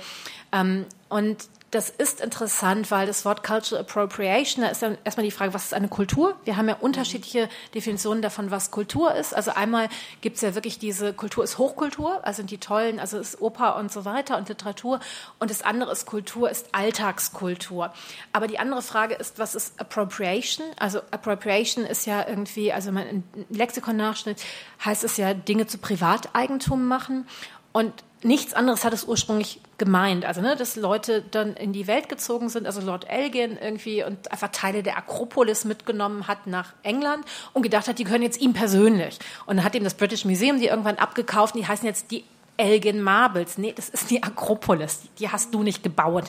ähm, 0.53 0.87
und 1.09 1.49
das 1.71 1.89
ist 1.89 2.21
interessant, 2.21 2.91
weil 2.91 3.07
das 3.07 3.25
Wort 3.25 3.45
Cultural 3.45 3.85
Appropriation, 3.85 4.65
da 4.65 4.71
ist 4.71 4.83
dann 4.83 4.99
erstmal 5.05 5.25
die 5.25 5.31
Frage, 5.31 5.55
was 5.55 5.67
ist 5.67 5.75
eine 5.75 5.89
Kultur? 5.89 6.35
Wir 6.45 6.57
haben 6.57 6.69
ja 6.69 6.77
unterschiedliche 6.81 7.49
Definitionen 7.75 8.23
davon, 8.23 8.51
was 8.51 8.73
Kultur 8.73 9.15
ist. 9.15 9.35
Also 9.35 9.53
einmal 9.53 9.89
gibt 10.21 10.37
es 10.37 10.43
ja 10.43 10.57
wirklich 10.57 10.81
diese 10.81 11.13
Kultur 11.13 11.45
ist 11.45 11.59
Hochkultur, 11.59 12.27
also 12.27 12.43
die 12.43 12.59
tollen, 12.59 12.99
also 12.99 13.19
ist 13.19 13.41
Oper 13.41 13.77
und 13.77 13.93
so 13.93 14.05
weiter 14.05 14.37
und 14.37 14.49
Literatur. 14.49 14.99
Und 15.39 15.51
das 15.51 15.63
andere 15.63 15.93
ist 15.93 16.07
Kultur, 16.07 16.51
ist 16.51 16.67
Alltagskultur. 16.73 17.93
Aber 18.33 18.49
die 18.49 18.59
andere 18.59 18.83
Frage 18.83 19.15
ist, 19.15 19.39
was 19.39 19.55
ist 19.55 19.79
Appropriation? 19.81 20.67
Also 20.77 20.99
Appropriation 21.13 21.85
ist 21.85 22.05
ja 22.05 22.27
irgendwie, 22.27 22.73
also 22.73 22.91
man 22.91 23.07
im 23.07 23.23
Lexikon 23.49 23.97
nachschnitt, 23.97 24.43
heißt 24.85 25.05
es 25.05 25.17
ja 25.17 25.35
Dinge 25.35 25.69
zu 25.69 25.79
Privateigentum 25.79 26.89
machen. 26.89 27.29
Und 27.73 27.93
nichts 28.23 28.55
anderes 28.55 28.85
hat 28.85 28.93
es 28.93 29.05
ursprünglich 29.05 29.61
gemeint. 29.79 30.25
Also, 30.25 30.41
ne, 30.41 30.57
dass 30.57 30.77
Leute 30.77 31.23
dann 31.31 31.55
in 31.55 31.73
die 31.73 31.87
Welt 31.87 32.09
gezogen 32.09 32.49
sind, 32.49 32.67
also 32.67 32.81
Lord 32.81 33.09
Elgin 33.09 33.57
irgendwie 33.61 34.05
und 34.05 34.31
einfach 34.31 34.49
Teile 34.49 34.83
der 34.83 34.99
Akropolis 34.99 35.65
mitgenommen 35.65 36.29
hat 36.29 36.47
nach 36.47 36.75
England 36.83 37.25
und 37.53 37.63
gedacht 37.63 37.89
hat, 37.89 37.99
die 37.99 38.05
gehören 38.05 38.23
jetzt 38.23 38.41
ihm 38.41 38.53
persönlich. 38.53 39.19
Und 39.47 39.57
dann 39.57 39.65
hat 39.65 39.75
ihm 39.75 39.85
das 39.85 39.95
British 39.95 40.25
Museum 40.25 40.59
die 40.59 40.67
irgendwann 40.67 40.97
abgekauft 40.97 41.55
und 41.55 41.63
die 41.63 41.69
heißen 41.69 41.87
jetzt 41.87 42.11
die 42.11 42.25
Elgin 42.61 43.01
Marbles. 43.01 43.57
Nee, 43.57 43.73
das 43.75 43.89
ist 43.89 44.11
die 44.11 44.23
Akropolis. 44.23 45.01
Die 45.19 45.31
hast 45.31 45.55
du 45.55 45.63
nicht 45.63 45.83
gebaut. 45.83 46.25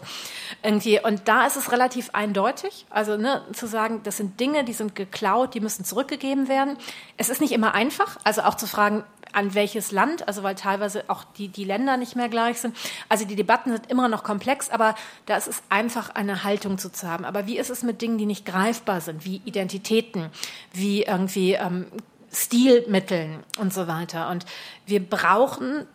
Irgendwie. 0.63 0.97
Und 0.97 1.27
da 1.27 1.45
ist 1.45 1.57
es 1.57 1.73
relativ 1.73 2.11
eindeutig. 2.13 2.85
Also, 2.89 3.17
ne, 3.17 3.41
zu 3.51 3.67
sagen, 3.67 3.99
das 4.03 4.15
sind 4.15 4.39
Dinge, 4.39 4.63
die 4.63 4.71
sind 4.71 4.95
geklaut, 4.95 5.53
die 5.55 5.59
müssen 5.59 5.83
zurückgegeben 5.83 6.47
werden. 6.47 6.77
Es 7.17 7.29
ist 7.29 7.41
nicht 7.41 7.51
immer 7.51 7.73
einfach. 7.73 8.17
Also 8.23 8.43
auch 8.43 8.55
zu 8.55 8.65
fragen, 8.65 9.03
an 9.33 9.53
welches 9.53 9.91
Land, 9.91 10.27
also 10.27 10.43
weil 10.43 10.55
teilweise 10.55 11.03
auch 11.07 11.23
die, 11.37 11.47
die 11.47 11.63
Länder 11.63 11.97
nicht 11.97 12.15
mehr 12.15 12.29
gleich 12.29 12.59
sind. 12.59 12.75
Also 13.09 13.25
die 13.25 13.35
Debatten 13.35 13.71
sind 13.71 13.89
immer 13.89 14.07
noch 14.07 14.23
komplex, 14.23 14.69
aber 14.69 14.95
da 15.25 15.37
ist 15.37 15.47
es 15.47 15.63
einfach 15.69 16.09
eine 16.15 16.43
Haltung 16.43 16.77
zu 16.77 16.91
haben. 17.03 17.25
Aber 17.25 17.47
wie 17.47 17.57
ist 17.57 17.69
es 17.69 17.83
mit 17.83 18.01
Dingen, 18.01 18.17
die 18.17 18.25
nicht 18.25 18.45
greifbar 18.45 19.01
sind, 19.01 19.25
wie 19.25 19.41
Identitäten, 19.45 20.29
wie 20.73 21.03
irgendwie 21.03 21.53
ähm, 21.53 21.87
Stilmitteln 22.33 23.43
und 23.57 23.73
so 23.73 23.87
weiter. 23.87 24.29
Und 24.29 24.45
wir 24.85 25.05
brauchen 25.05 25.85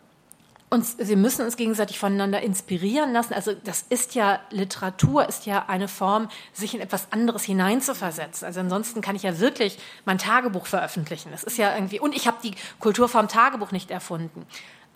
uns, 0.69 0.97
wir 0.97 1.15
müssen 1.15 1.45
uns 1.45 1.55
gegenseitig 1.55 1.97
voneinander 1.97 2.41
inspirieren 2.41 3.13
lassen. 3.13 3.33
Also 3.33 3.53
das 3.53 3.85
ist 3.89 4.15
ja, 4.15 4.41
Literatur 4.49 5.27
ist 5.27 5.45
ja 5.45 5.65
eine 5.67 5.87
Form, 5.87 6.29
sich 6.51 6.75
in 6.75 6.81
etwas 6.81 7.11
anderes 7.11 7.43
hineinzuversetzen. 7.43 8.45
Also 8.45 8.59
ansonsten 8.59 9.01
kann 9.01 9.15
ich 9.15 9.23
ja 9.23 9.39
wirklich 9.39 9.79
mein 10.03 10.17
Tagebuch 10.17 10.65
veröffentlichen. 10.65 11.31
Das 11.31 11.43
ist 11.43 11.57
ja 11.57 11.73
irgendwie, 11.73 11.99
und 11.99 12.13
ich 12.13 12.27
habe 12.27 12.37
die 12.43 12.53
Kulturform 12.79 13.29
Tagebuch 13.29 13.71
nicht 13.71 13.91
erfunden. 13.91 14.45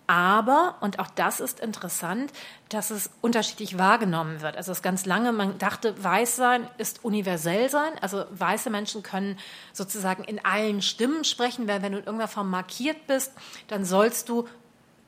Aber, 0.06 0.76
und 0.80 0.98
auch 0.98 1.08
das 1.08 1.40
ist 1.40 1.60
interessant, 1.60 2.32
dass 2.68 2.90
es 2.90 3.08
unterschiedlich 3.22 3.78
wahrgenommen 3.78 4.42
wird. 4.42 4.56
Also 4.56 4.72
es 4.72 4.82
ganz 4.82 5.06
lange, 5.06 5.32
man 5.32 5.56
dachte, 5.58 5.94
weiß 6.02 6.36
sein 6.36 6.68
ist 6.76 7.04
universell 7.04 7.70
sein. 7.70 7.92
Also 8.02 8.24
weiße 8.30 8.68
Menschen 8.68 9.02
können 9.02 9.38
sozusagen 9.72 10.24
in 10.24 10.44
allen 10.44 10.82
Stimmen 10.82 11.24
sprechen, 11.24 11.66
weil 11.66 11.80
wenn 11.80 11.92
du 11.92 11.98
in 11.98 12.04
irgendeiner 12.04 12.28
Form 12.28 12.50
markiert 12.50 13.06
bist, 13.06 13.32
dann 13.68 13.86
sollst 13.86 14.28
du 14.28 14.46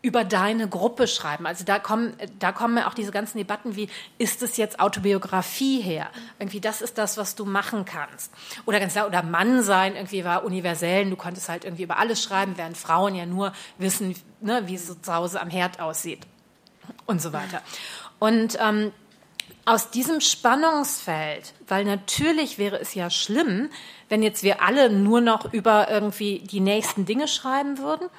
über 0.05 0.23
deine 0.23 0.69
Gruppe 0.69 1.09
schreiben. 1.09 1.47
Also 1.47 1.65
da 1.65 1.79
kommen, 1.79 2.13
da 2.39 2.53
kommen 2.53 2.79
auch 2.85 2.93
diese 2.93 3.11
ganzen 3.11 3.39
Debatten 3.39 3.75
wie, 3.75 3.89
ist 4.19 4.43
es 4.43 4.59
jetzt 4.59 4.79
Autobiografie 4.79 5.81
her? 5.81 6.11
Irgendwie, 6.39 6.61
das 6.61 6.83
ist 6.83 6.99
das, 6.99 7.17
was 7.17 7.37
du 7.37 7.47
machen 7.47 7.87
kannst. 7.87 8.31
Oder 8.67 8.81
ganz 8.81 8.93
klar, 8.93 9.07
oder 9.07 9.23
Mann 9.23 9.63
sein 9.63 9.97
irgendwie 9.97 10.23
war 10.23 10.45
universell. 10.45 11.09
Du 11.09 11.17
konntest 11.17 11.49
halt 11.49 11.65
irgendwie 11.65 11.85
über 11.85 11.97
alles 11.97 12.23
schreiben, 12.23 12.59
während 12.59 12.77
Frauen 12.77 13.15
ja 13.15 13.25
nur 13.25 13.55
wissen, 13.79 14.15
ne, 14.43 14.65
wie 14.67 14.75
es 14.75 14.87
so 14.87 14.95
zu 14.95 15.15
Hause 15.15 15.41
am 15.41 15.49
Herd 15.49 15.81
aussieht. 15.81 16.21
Und 17.07 17.23
so 17.23 17.33
weiter. 17.33 17.63
Und 18.19 18.59
ähm, 18.61 18.93
aus 19.65 19.89
diesem 19.89 20.21
Spannungsfeld, 20.21 21.55
weil 21.67 21.87
natürlich 21.87 22.59
wäre 22.59 22.79
es 22.79 22.95
ja 22.95 23.09
schlimm, 23.09 23.71
wenn 24.11 24.23
jetzt 24.23 24.43
wir 24.43 24.61
alle 24.61 24.91
nur 24.91 25.23
noch 25.23 25.51
über 25.55 25.89
irgendwie 25.89 26.41
die 26.41 26.61
nächsten 26.61 27.07
Dinge 27.07 27.27
schreiben 27.27 27.79
würden 27.79 28.11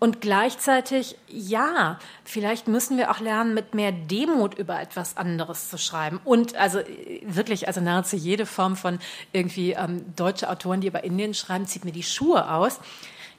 und 0.00 0.20
gleichzeitig, 0.20 1.16
ja, 1.28 1.98
vielleicht 2.24 2.68
müssen 2.68 2.98
wir 2.98 3.10
auch 3.10 3.20
lernen, 3.20 3.54
mit 3.54 3.74
mehr 3.74 3.92
Demut 3.92 4.54
über 4.54 4.80
etwas 4.80 5.16
anderes 5.16 5.70
zu 5.70 5.78
schreiben. 5.78 6.20
Und 6.24 6.56
also 6.56 6.80
wirklich, 7.22 7.68
also 7.68 7.80
nahezu 7.80 8.16
jede 8.16 8.44
Form 8.44 8.76
von 8.76 8.98
irgendwie 9.32 9.72
ähm, 9.72 10.04
deutsche 10.14 10.50
Autoren, 10.50 10.80
die 10.80 10.88
über 10.88 11.04
Indien 11.04 11.32
schreiben, 11.32 11.66
zieht 11.66 11.84
mir 11.84 11.92
die 11.92 12.02
Schuhe 12.02 12.50
aus. 12.52 12.80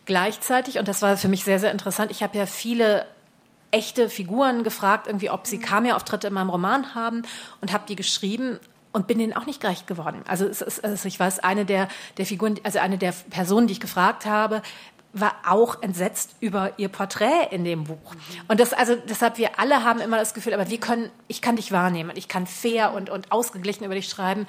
Gleichzeitig, 0.05 0.79
und 0.79 0.87
das 0.87 1.01
war 1.01 1.17
für 1.17 1.27
mich 1.27 1.43
sehr, 1.43 1.59
sehr 1.59 1.71
interessant, 1.71 2.09
ich 2.09 2.23
habe 2.23 2.37
ja 2.37 2.45
viele 2.45 3.05
echte 3.71 4.09
Figuren 4.09 4.63
gefragt, 4.63 5.07
irgendwie, 5.07 5.29
ob 5.29 5.47
sie 5.47 5.59
Cameo-Auftritte 5.59 6.27
in 6.27 6.33
meinem 6.33 6.49
Roman 6.49 6.95
haben 6.95 7.23
und 7.61 7.73
habe 7.73 7.83
die 7.87 7.95
geschrieben 7.95 8.59
und 8.95 9.07
bin 9.07 9.19
denen 9.19 9.33
auch 9.33 9.45
nicht 9.45 9.59
gerecht 9.59 9.87
geworden. 9.87 10.21
Also, 10.25 10.45
ist, 10.45 10.83
also 10.83 11.07
ich 11.07 11.19
weiß, 11.19 11.39
eine 11.39 11.65
der, 11.65 11.89
der 12.17 12.25
Figuren, 12.25 12.55
also 12.63 12.79
eine 12.79 12.97
der 12.97 13.13
Personen, 13.29 13.67
die 13.67 13.73
ich 13.73 13.81
gefragt 13.81 14.25
habe, 14.25 14.61
war 15.15 15.33
auch 15.47 15.81
entsetzt 15.81 16.35
über 16.41 16.73
ihr 16.77 16.89
Porträt 16.89 17.47
in 17.51 17.63
dem 17.63 17.85
Buch. 17.85 18.15
Und 18.49 18.59
das, 18.59 18.73
also 18.73 18.95
deshalb, 18.95 19.37
wir 19.37 19.57
alle 19.59 19.83
haben 19.83 20.01
immer 20.01 20.17
das 20.17 20.33
Gefühl, 20.33 20.53
aber 20.53 20.69
wir 20.69 20.79
können, 20.79 21.09
ich 21.27 21.41
kann 21.41 21.55
dich 21.55 21.71
wahrnehmen, 21.71 22.11
ich 22.15 22.27
kann 22.27 22.45
fair 22.45 22.93
und, 22.93 23.09
und 23.09 23.31
ausgeglichen 23.31 23.85
über 23.85 23.95
dich 23.95 24.09
schreiben. 24.09 24.45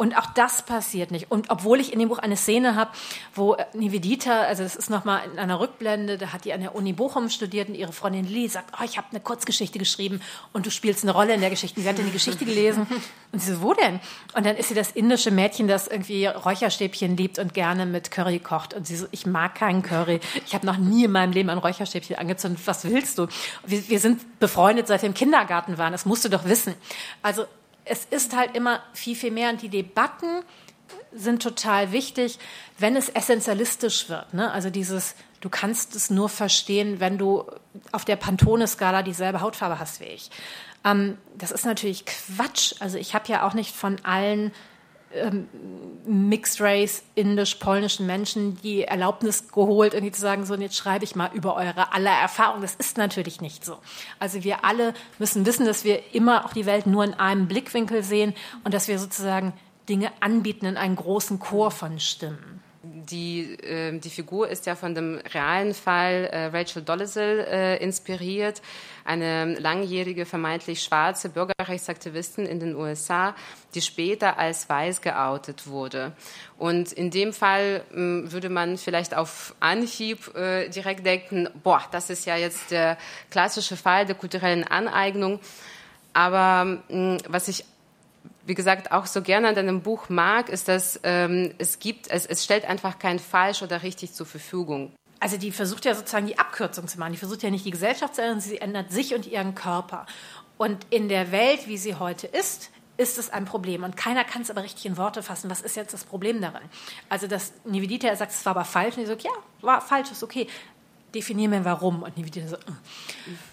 Und 0.00 0.16
auch 0.16 0.32
das 0.32 0.62
passiert 0.62 1.10
nicht. 1.10 1.30
Und 1.30 1.50
obwohl 1.50 1.78
ich 1.78 1.92
in 1.92 1.98
dem 1.98 2.08
Buch 2.08 2.16
eine 2.16 2.34
Szene 2.34 2.74
habe, 2.74 2.90
wo 3.34 3.58
Nivedita, 3.74 4.44
also 4.44 4.62
das 4.62 4.74
ist 4.74 4.88
nochmal 4.88 5.20
in 5.30 5.38
einer 5.38 5.60
Rückblende, 5.60 6.16
da 6.16 6.32
hat 6.32 6.46
die 6.46 6.54
an 6.54 6.62
der 6.62 6.74
Uni 6.74 6.94
Bochum 6.94 7.28
studiert 7.28 7.68
und 7.68 7.74
ihre 7.74 7.92
Freundin 7.92 8.26
Lee 8.26 8.48
sagt, 8.48 8.72
oh, 8.80 8.82
ich 8.82 8.96
habe 8.96 9.08
eine 9.10 9.20
Kurzgeschichte 9.20 9.78
geschrieben 9.78 10.22
und 10.54 10.64
du 10.64 10.70
spielst 10.70 11.02
eine 11.02 11.12
Rolle 11.12 11.34
in 11.34 11.42
der 11.42 11.50
Geschichte. 11.50 11.82
Sie 11.82 11.86
hat 11.86 11.98
dann 11.98 12.06
die 12.06 12.12
Geschichte 12.12 12.46
gelesen 12.46 12.86
und 13.32 13.42
sie 13.42 13.52
so, 13.52 13.60
wo 13.60 13.74
denn? 13.74 14.00
Und 14.34 14.46
dann 14.46 14.56
ist 14.56 14.70
sie 14.70 14.74
das 14.74 14.90
indische 14.90 15.30
Mädchen, 15.30 15.68
das 15.68 15.86
irgendwie 15.86 16.24
Räucherstäbchen 16.24 17.18
liebt 17.18 17.38
und 17.38 17.52
gerne 17.52 17.84
mit 17.84 18.10
Curry 18.10 18.38
kocht. 18.38 18.72
Und 18.72 18.86
sie 18.86 18.96
so, 18.96 19.06
ich 19.10 19.26
mag 19.26 19.54
keinen 19.54 19.82
Curry. 19.82 20.20
Ich 20.46 20.54
habe 20.54 20.64
noch 20.64 20.78
nie 20.78 21.04
in 21.04 21.12
meinem 21.12 21.32
Leben 21.32 21.50
ein 21.50 21.58
Räucherstäbchen 21.58 22.16
angezündet. 22.16 22.62
Was 22.64 22.86
willst 22.86 23.18
du? 23.18 23.26
Wir, 23.66 23.86
wir 23.86 24.00
sind 24.00 24.40
befreundet, 24.40 24.86
seit 24.86 25.02
wir 25.02 25.08
im 25.08 25.14
Kindergarten 25.14 25.76
waren. 25.76 25.92
Das 25.92 26.06
musst 26.06 26.24
du 26.24 26.30
doch 26.30 26.46
wissen. 26.46 26.74
Also 27.20 27.44
es 27.90 28.04
ist 28.04 28.36
halt 28.36 28.56
immer 28.56 28.80
viel, 28.92 29.16
viel 29.16 29.32
mehr 29.32 29.50
und 29.50 29.62
die 29.62 29.68
Debatten 29.68 30.42
sind 31.12 31.42
total 31.42 31.90
wichtig, 31.90 32.38
wenn 32.78 32.94
es 32.94 33.08
essentialistisch 33.08 34.08
wird. 34.08 34.32
Ne? 34.32 34.50
Also 34.50 34.70
dieses, 34.70 35.16
du 35.40 35.48
kannst 35.48 35.96
es 35.96 36.08
nur 36.08 36.28
verstehen, 36.28 37.00
wenn 37.00 37.18
du 37.18 37.46
auf 37.90 38.04
der 38.04 38.14
Pantone-Skala 38.14 39.02
dieselbe 39.02 39.40
Hautfarbe 39.40 39.80
hast 39.80 40.00
wie 40.00 40.04
ich. 40.04 40.30
Ähm, 40.84 41.18
das 41.36 41.50
ist 41.50 41.64
natürlich 41.64 42.04
Quatsch. 42.06 42.74
Also 42.78 42.96
ich 42.96 43.14
habe 43.14 43.26
ja 43.26 43.46
auch 43.46 43.54
nicht 43.54 43.74
von 43.74 43.96
allen 44.04 44.52
ähm, 45.14 45.48
Mixed 46.06 46.60
Race, 46.60 47.02
indisch-polnischen 47.14 48.06
Menschen 48.06 48.60
die 48.62 48.84
Erlaubnis 48.84 49.50
geholt, 49.52 49.94
irgendwie 49.94 50.12
zu 50.12 50.20
sagen, 50.20 50.44
so, 50.46 50.54
und 50.54 50.62
jetzt 50.62 50.76
schreibe 50.76 51.04
ich 51.04 51.14
mal 51.14 51.30
über 51.34 51.56
eure 51.56 51.92
aller 51.92 52.12
Erfahrung. 52.12 52.62
Das 52.62 52.74
ist 52.74 52.96
natürlich 52.96 53.40
nicht 53.40 53.64
so. 53.64 53.78
Also 54.18 54.44
wir 54.44 54.64
alle 54.64 54.94
müssen 55.18 55.46
wissen, 55.46 55.66
dass 55.66 55.84
wir 55.84 56.14
immer 56.14 56.44
auch 56.44 56.52
die 56.52 56.66
Welt 56.66 56.86
nur 56.86 57.04
in 57.04 57.14
einem 57.14 57.48
Blickwinkel 57.48 58.02
sehen 58.02 58.34
und 58.64 58.74
dass 58.74 58.88
wir 58.88 58.98
sozusagen 58.98 59.52
Dinge 59.88 60.12
anbieten 60.20 60.66
in 60.66 60.76
einen 60.76 60.96
großen 60.96 61.38
Chor 61.38 61.70
von 61.70 61.98
Stimmen. 61.98 62.62
Die, 63.10 63.54
äh, 63.62 63.98
die 63.98 64.10
Figur 64.10 64.48
ist 64.48 64.66
ja 64.66 64.74
von 64.74 64.94
dem 64.94 65.18
realen 65.34 65.74
Fall 65.74 66.28
äh, 66.32 66.46
Rachel 66.46 66.82
Dolezal 66.82 67.46
äh, 67.50 67.76
inspiriert, 67.82 68.62
eine 69.04 69.54
langjährige 69.58 70.26
vermeintlich 70.26 70.82
schwarze 70.82 71.30
Bürgerrechtsaktivistin 71.30 72.46
in 72.46 72.60
den 72.60 72.76
USA, 72.76 73.34
die 73.74 73.80
später 73.80 74.38
als 74.38 74.68
weiß 74.68 75.00
geoutet 75.00 75.66
wurde. 75.66 76.12
Und 76.58 76.92
in 76.92 77.10
dem 77.10 77.32
Fall 77.32 77.82
äh, 77.90 77.96
würde 77.96 78.48
man 78.48 78.78
vielleicht 78.78 79.14
auf 79.14 79.54
Anhieb 79.60 80.34
äh, 80.36 80.68
direkt 80.68 81.04
denken, 81.04 81.48
boah, 81.62 81.82
das 81.90 82.10
ist 82.10 82.26
ja 82.26 82.36
jetzt 82.36 82.70
der 82.70 82.98
klassische 83.30 83.76
Fall 83.76 84.06
der 84.06 84.14
kulturellen 84.14 84.64
Aneignung. 84.64 85.40
Aber 86.12 86.82
was 87.28 87.46
ich 87.46 87.64
wie 88.46 88.54
gesagt, 88.54 88.92
auch 88.92 89.06
so 89.06 89.22
gerne 89.22 89.48
an 89.48 89.54
deinem 89.54 89.82
Buch 89.82 90.08
mag, 90.08 90.48
ist, 90.48 90.68
dass 90.68 91.00
ähm, 91.02 91.54
es 91.58 91.78
gibt, 91.78 92.10
es, 92.10 92.26
es 92.26 92.44
stellt 92.44 92.64
einfach 92.64 92.98
kein 92.98 93.18
falsch 93.18 93.62
oder 93.62 93.82
richtig 93.82 94.12
zur 94.12 94.26
Verfügung. 94.26 94.92
Also 95.20 95.36
die 95.36 95.52
versucht 95.52 95.84
ja 95.84 95.94
sozusagen 95.94 96.26
die 96.26 96.38
Abkürzung 96.38 96.88
zu 96.88 96.98
machen. 96.98 97.12
Die 97.12 97.18
versucht 97.18 97.42
ja 97.42 97.50
nicht 97.50 97.66
die 97.66 97.70
Gesellschaft 97.70 98.14
zu 98.14 98.22
ändern, 98.22 98.40
sie 98.40 98.58
ändert 98.58 98.90
sich 98.90 99.14
und 99.14 99.26
ihren 99.26 99.54
Körper. 99.54 100.06
Und 100.56 100.86
in 100.90 101.08
der 101.08 101.30
Welt, 101.30 101.68
wie 101.68 101.76
sie 101.76 101.94
heute 101.94 102.26
ist, 102.26 102.70
ist 102.96 103.18
es 103.18 103.30
ein 103.30 103.46
Problem. 103.46 103.82
Und 103.82 103.96
keiner 103.96 104.24
kann 104.24 104.42
es 104.42 104.50
aber 104.50 104.62
richtig 104.62 104.84
in 104.84 104.96
Worte 104.98 105.22
fassen. 105.22 105.50
Was 105.50 105.62
ist 105.62 105.74
jetzt 105.74 105.94
das 105.94 106.04
Problem 106.04 106.40
darin? 106.40 106.60
Also, 107.08 107.26
dass 107.26 107.54
Nivedita 107.64 108.14
sagt, 108.14 108.32
es 108.32 108.44
war 108.44 108.50
aber 108.50 108.64
falsch. 108.64 108.96
Und 108.96 109.02
die 109.02 109.06
sagt, 109.06 109.22
ja, 109.22 109.30
war 109.62 109.80
falsch, 109.80 110.10
ist 110.10 110.22
okay. 110.22 110.46
Definier 111.14 111.48
mir 111.48 111.64
warum. 111.64 112.02
Und 112.02 112.16
Nivedita 112.16 112.46
so, 112.46 112.56
äh. 112.56 112.58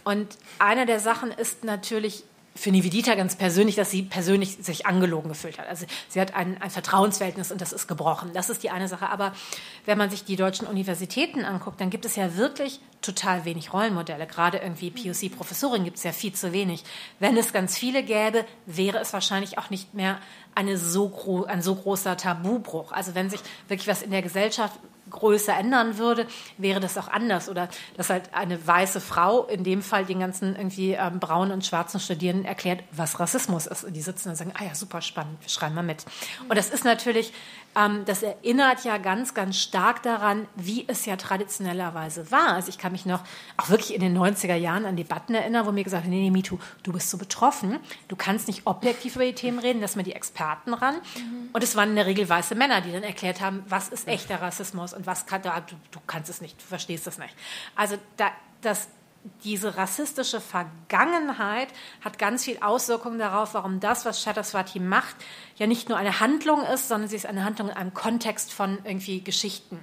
Und 0.04 0.38
eine 0.60 0.86
der 0.86 1.00
Sachen 1.00 1.32
ist 1.32 1.63
natürlich, 1.63 2.23
für 2.58 2.72
Nivedita 2.72 3.15
ganz 3.15 3.36
persönlich, 3.36 3.76
dass 3.76 3.91
sie 3.91 4.02
persönlich 4.02 4.58
sich 4.62 4.86
angelogen 4.86 5.30
gefühlt 5.30 5.60
hat. 5.60 5.67
Also 5.67 5.86
sie 6.10 6.20
hat 6.20 6.34
ein, 6.34 6.60
ein, 6.62 6.70
Vertrauensverhältnis 6.70 7.52
und 7.52 7.62
das 7.62 7.72
ist 7.72 7.88
gebrochen. 7.88 8.32
Das 8.34 8.50
ist 8.50 8.63
die 8.63 8.70
eine 8.70 8.88
Sache. 8.88 9.10
Aber 9.10 9.34
wenn 9.86 9.98
man 9.98 10.10
sich 10.10 10.26
die 10.26 10.36
deutschen 10.36 10.67
Universitäten 10.67 11.46
anguckt, 11.46 11.80
dann 11.80 11.89
gibt 11.89 12.06
es 12.06 12.15
ja 12.15 12.36
wirklich 12.36 12.80
total 13.02 13.46
wenig 13.46 13.74
Rollenmodelle. 13.74 14.26
Gerade 14.26 14.58
irgendwie 14.58 14.89
POC-Professorin 14.89 15.84
gibt 15.84 15.98
es 15.98 16.04
ja 16.04 16.12
viel 16.12 16.34
zu 16.34 16.52
wenig. 16.52 16.84
Wenn 17.20 17.38
es 17.38 17.54
ganz 17.54 17.78
viele 17.78 18.04
gäbe, 18.04 18.46
wäre 18.65 18.98
es 19.00 19.13
wahrscheinlich 19.13 19.58
auch 19.58 19.70
nicht 19.70 19.93
mehr 19.93 20.20
eine 20.56 20.78
so 20.78 21.46
ein 21.48 21.62
so 21.62 21.76
großer 21.76 22.17
Tabubruch. 22.17 22.91
Also 22.91 23.13
wenn 23.13 23.30
sich 23.30 23.41
wirklich 23.67 23.88
was 23.88 24.02
in 24.02 24.12
der 24.12 24.24
Gesellschaft 24.24 24.80
größer 25.10 25.56
ändern 25.56 25.98
würde, 25.98 26.28
wäre 26.58 26.80
das 26.80 26.98
auch 26.98 27.08
anders. 27.08 27.50
Oder 27.50 27.70
dass 27.96 28.10
halt 28.10 28.34
eine 28.34 28.65
weiße 28.65 29.02
Frau 29.02 29.46
in 29.46 29.63
dem 29.63 29.82
Fall 29.82 30.06
den 30.06 30.20
ganzen 30.20 30.56
irgendwie 30.56 30.93
ähm, 30.93 31.20
braunen 31.20 31.52
und 31.52 31.65
schwarzen 31.65 32.00
Studierenden 32.00 32.46
erklärt, 32.46 32.84
was 32.91 33.20
Rassismus 33.20 33.67
ist. 33.67 33.84
Und 33.84 33.93
die 33.93 34.02
sitzen 34.02 34.30
und 34.30 34.36
sagen, 34.36 34.54
ah 34.56 34.63
ja, 34.63 34.76
super 34.76 35.02
spannend, 35.02 35.38
wir 35.41 35.50
schreiben 35.50 35.76
mal 35.76 35.84
mit. 35.84 36.06
Und 36.50 36.58
das 36.58 36.70
ist 36.70 36.86
natürlich 36.86 37.34
ähm, 37.78 38.04
das 38.06 38.24
erinnert 38.24 38.84
ja 38.84 38.98
ganz, 38.98 39.34
ganz 39.34 39.58
stark 39.58 40.02
daran, 40.02 40.48
wie 40.56 40.86
es 40.88 41.06
ja 41.06 41.15
traditionellerweise 41.15 42.32
war. 42.32 42.54
Also 42.54 42.70
ich 42.70 42.78
kann 42.78 42.91
mich 42.91 43.06
noch 43.06 43.22
auch 43.58 43.70
wirklich 43.70 43.93
in 43.93 44.02
den 44.02 44.17
90er 44.17 44.56
Jahren 44.56 44.86
an 44.86 44.96
Debatten 44.96 45.36
erinnern, 45.36 45.65
wo 45.65 45.72
mir 45.72 45.84
gesagt 45.84 46.06
wird, 46.06 46.13
nee, 46.13 46.22
nee, 46.22 46.32
MeToo, 46.32 46.58
du 46.84 46.91
bist 46.91 47.10
so 47.10 47.17
betroffen, 47.17 47.80
du 48.08 48.15
kannst 48.15 48.48
nicht 48.48 48.65
objektiv 48.65 49.15
über 49.15 49.26
die 49.26 49.34
Themen 49.34 49.60
reden, 49.60 49.80
lass 49.80 49.96
mal 49.96 50.04
die 50.04 50.13
Experten 50.13 50.74
ran. 50.74 50.96
Mhm. 50.96 51.50
Und 51.54 51.63
es 51.63 51.76
waren 51.76 51.89
in 51.89 51.96
der 51.96 52.08
Regel 52.08 52.28
weiße 52.28 52.56
Männer, 52.56 52.82
die 52.82 52.91
dann 52.91 53.04
erklärt 53.04 53.41
haben, 53.41 53.63
was 53.67 53.89
ist 53.89 54.08
echter 54.08 54.41
Rassismus 54.41 54.93
und 54.97 55.07
was 55.07 55.25
kann, 55.25 55.41
du, 55.41 55.49
du 55.91 55.99
kannst 56.07 56.29
es 56.29 56.41
nicht, 56.41 56.60
du 56.60 56.65
verstehst 56.65 57.07
es 57.07 57.17
nicht. 57.17 57.36
Also 57.75 57.97
da, 58.17 58.31
das 58.62 58.89
diese 59.43 59.77
rassistische 59.77 60.39
Vergangenheit 60.41 61.69
hat 62.03 62.17
ganz 62.17 62.45
viel 62.45 62.60
Auswirkungen 62.62 63.19
darauf, 63.19 63.53
warum 63.53 63.79
das, 63.79 64.05
was 64.05 64.23
Chatterswati 64.23 64.79
macht, 64.79 65.15
ja 65.57 65.67
nicht 65.67 65.89
nur 65.89 65.97
eine 65.97 66.19
Handlung 66.19 66.63
ist, 66.63 66.88
sondern 66.88 67.10
sie 67.10 67.15
ist 67.15 67.25
eine 67.25 67.43
Handlung 67.43 67.69
in 67.69 67.75
einem 67.75 67.93
Kontext 67.93 68.53
von 68.53 68.79
irgendwie 68.83 69.21
Geschichten. 69.21 69.79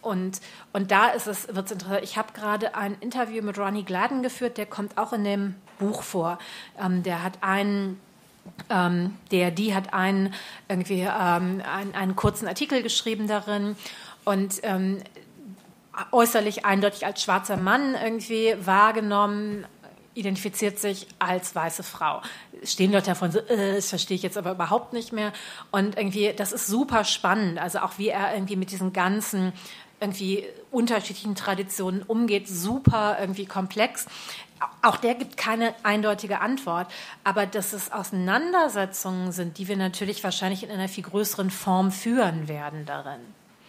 Und, 0.00 0.40
und 0.72 0.90
da 0.90 1.08
ist 1.08 1.26
es, 1.26 1.54
wird 1.54 1.66
es 1.66 1.72
interessant. 1.72 2.04
Ich 2.04 2.16
habe 2.16 2.32
gerade 2.32 2.74
ein 2.74 2.96
Interview 3.00 3.42
mit 3.42 3.58
Ronnie 3.58 3.84
Gladden 3.84 4.22
geführt, 4.22 4.56
der 4.56 4.66
kommt 4.66 4.96
auch 4.96 5.12
in 5.12 5.24
dem 5.24 5.54
Buch 5.78 6.02
vor. 6.02 6.38
Ähm, 6.80 7.02
der 7.02 7.22
hat 7.22 7.42
einen 7.42 8.00
ähm, 8.70 9.16
der, 9.30 9.50
die 9.50 9.74
hat 9.74 9.92
einen, 9.92 10.34
irgendwie, 10.68 11.00
ähm, 11.00 11.62
einen, 11.62 11.94
einen 11.94 12.16
kurzen 12.16 12.48
Artikel 12.48 12.82
geschrieben 12.82 13.26
darin. 13.26 13.76
Und 14.28 14.60
ähm, 14.62 14.98
äußerlich 16.12 16.66
eindeutig 16.66 17.06
als 17.06 17.22
schwarzer 17.22 17.56
Mann 17.56 17.94
irgendwie 17.94 18.54
wahrgenommen, 18.60 19.64
identifiziert 20.12 20.78
sich 20.78 21.06
als 21.18 21.54
weiße 21.54 21.82
Frau. 21.82 22.20
Stehen 22.62 22.92
Leute 22.92 23.06
davon 23.06 23.32
so, 23.32 23.38
äh, 23.38 23.76
das 23.76 23.88
verstehe 23.88 24.16
ich 24.16 24.22
jetzt 24.22 24.36
aber 24.36 24.50
überhaupt 24.50 24.92
nicht 24.92 25.14
mehr. 25.14 25.32
Und 25.70 25.96
irgendwie, 25.96 26.34
das 26.36 26.52
ist 26.52 26.66
super 26.66 27.04
spannend. 27.04 27.58
Also 27.58 27.78
auch 27.78 27.92
wie 27.96 28.08
er 28.08 28.34
irgendwie 28.34 28.56
mit 28.56 28.70
diesen 28.70 28.92
ganzen 28.92 29.54
irgendwie 29.98 30.44
unterschiedlichen 30.70 31.34
Traditionen 31.34 32.02
umgeht, 32.02 32.48
super 32.48 33.16
irgendwie 33.18 33.46
komplex. 33.46 34.04
Auch 34.82 34.98
der 34.98 35.14
gibt 35.14 35.38
keine 35.38 35.74
eindeutige 35.84 36.42
Antwort, 36.42 36.88
aber 37.24 37.46
dass 37.46 37.72
es 37.72 37.92
Auseinandersetzungen 37.92 39.32
sind, 39.32 39.56
die 39.56 39.68
wir 39.68 39.78
natürlich 39.78 40.22
wahrscheinlich 40.22 40.64
in 40.64 40.70
einer 40.70 40.88
viel 40.88 41.04
größeren 41.04 41.50
Form 41.50 41.92
führen 41.92 42.46
werden 42.46 42.84
darin. 42.84 43.37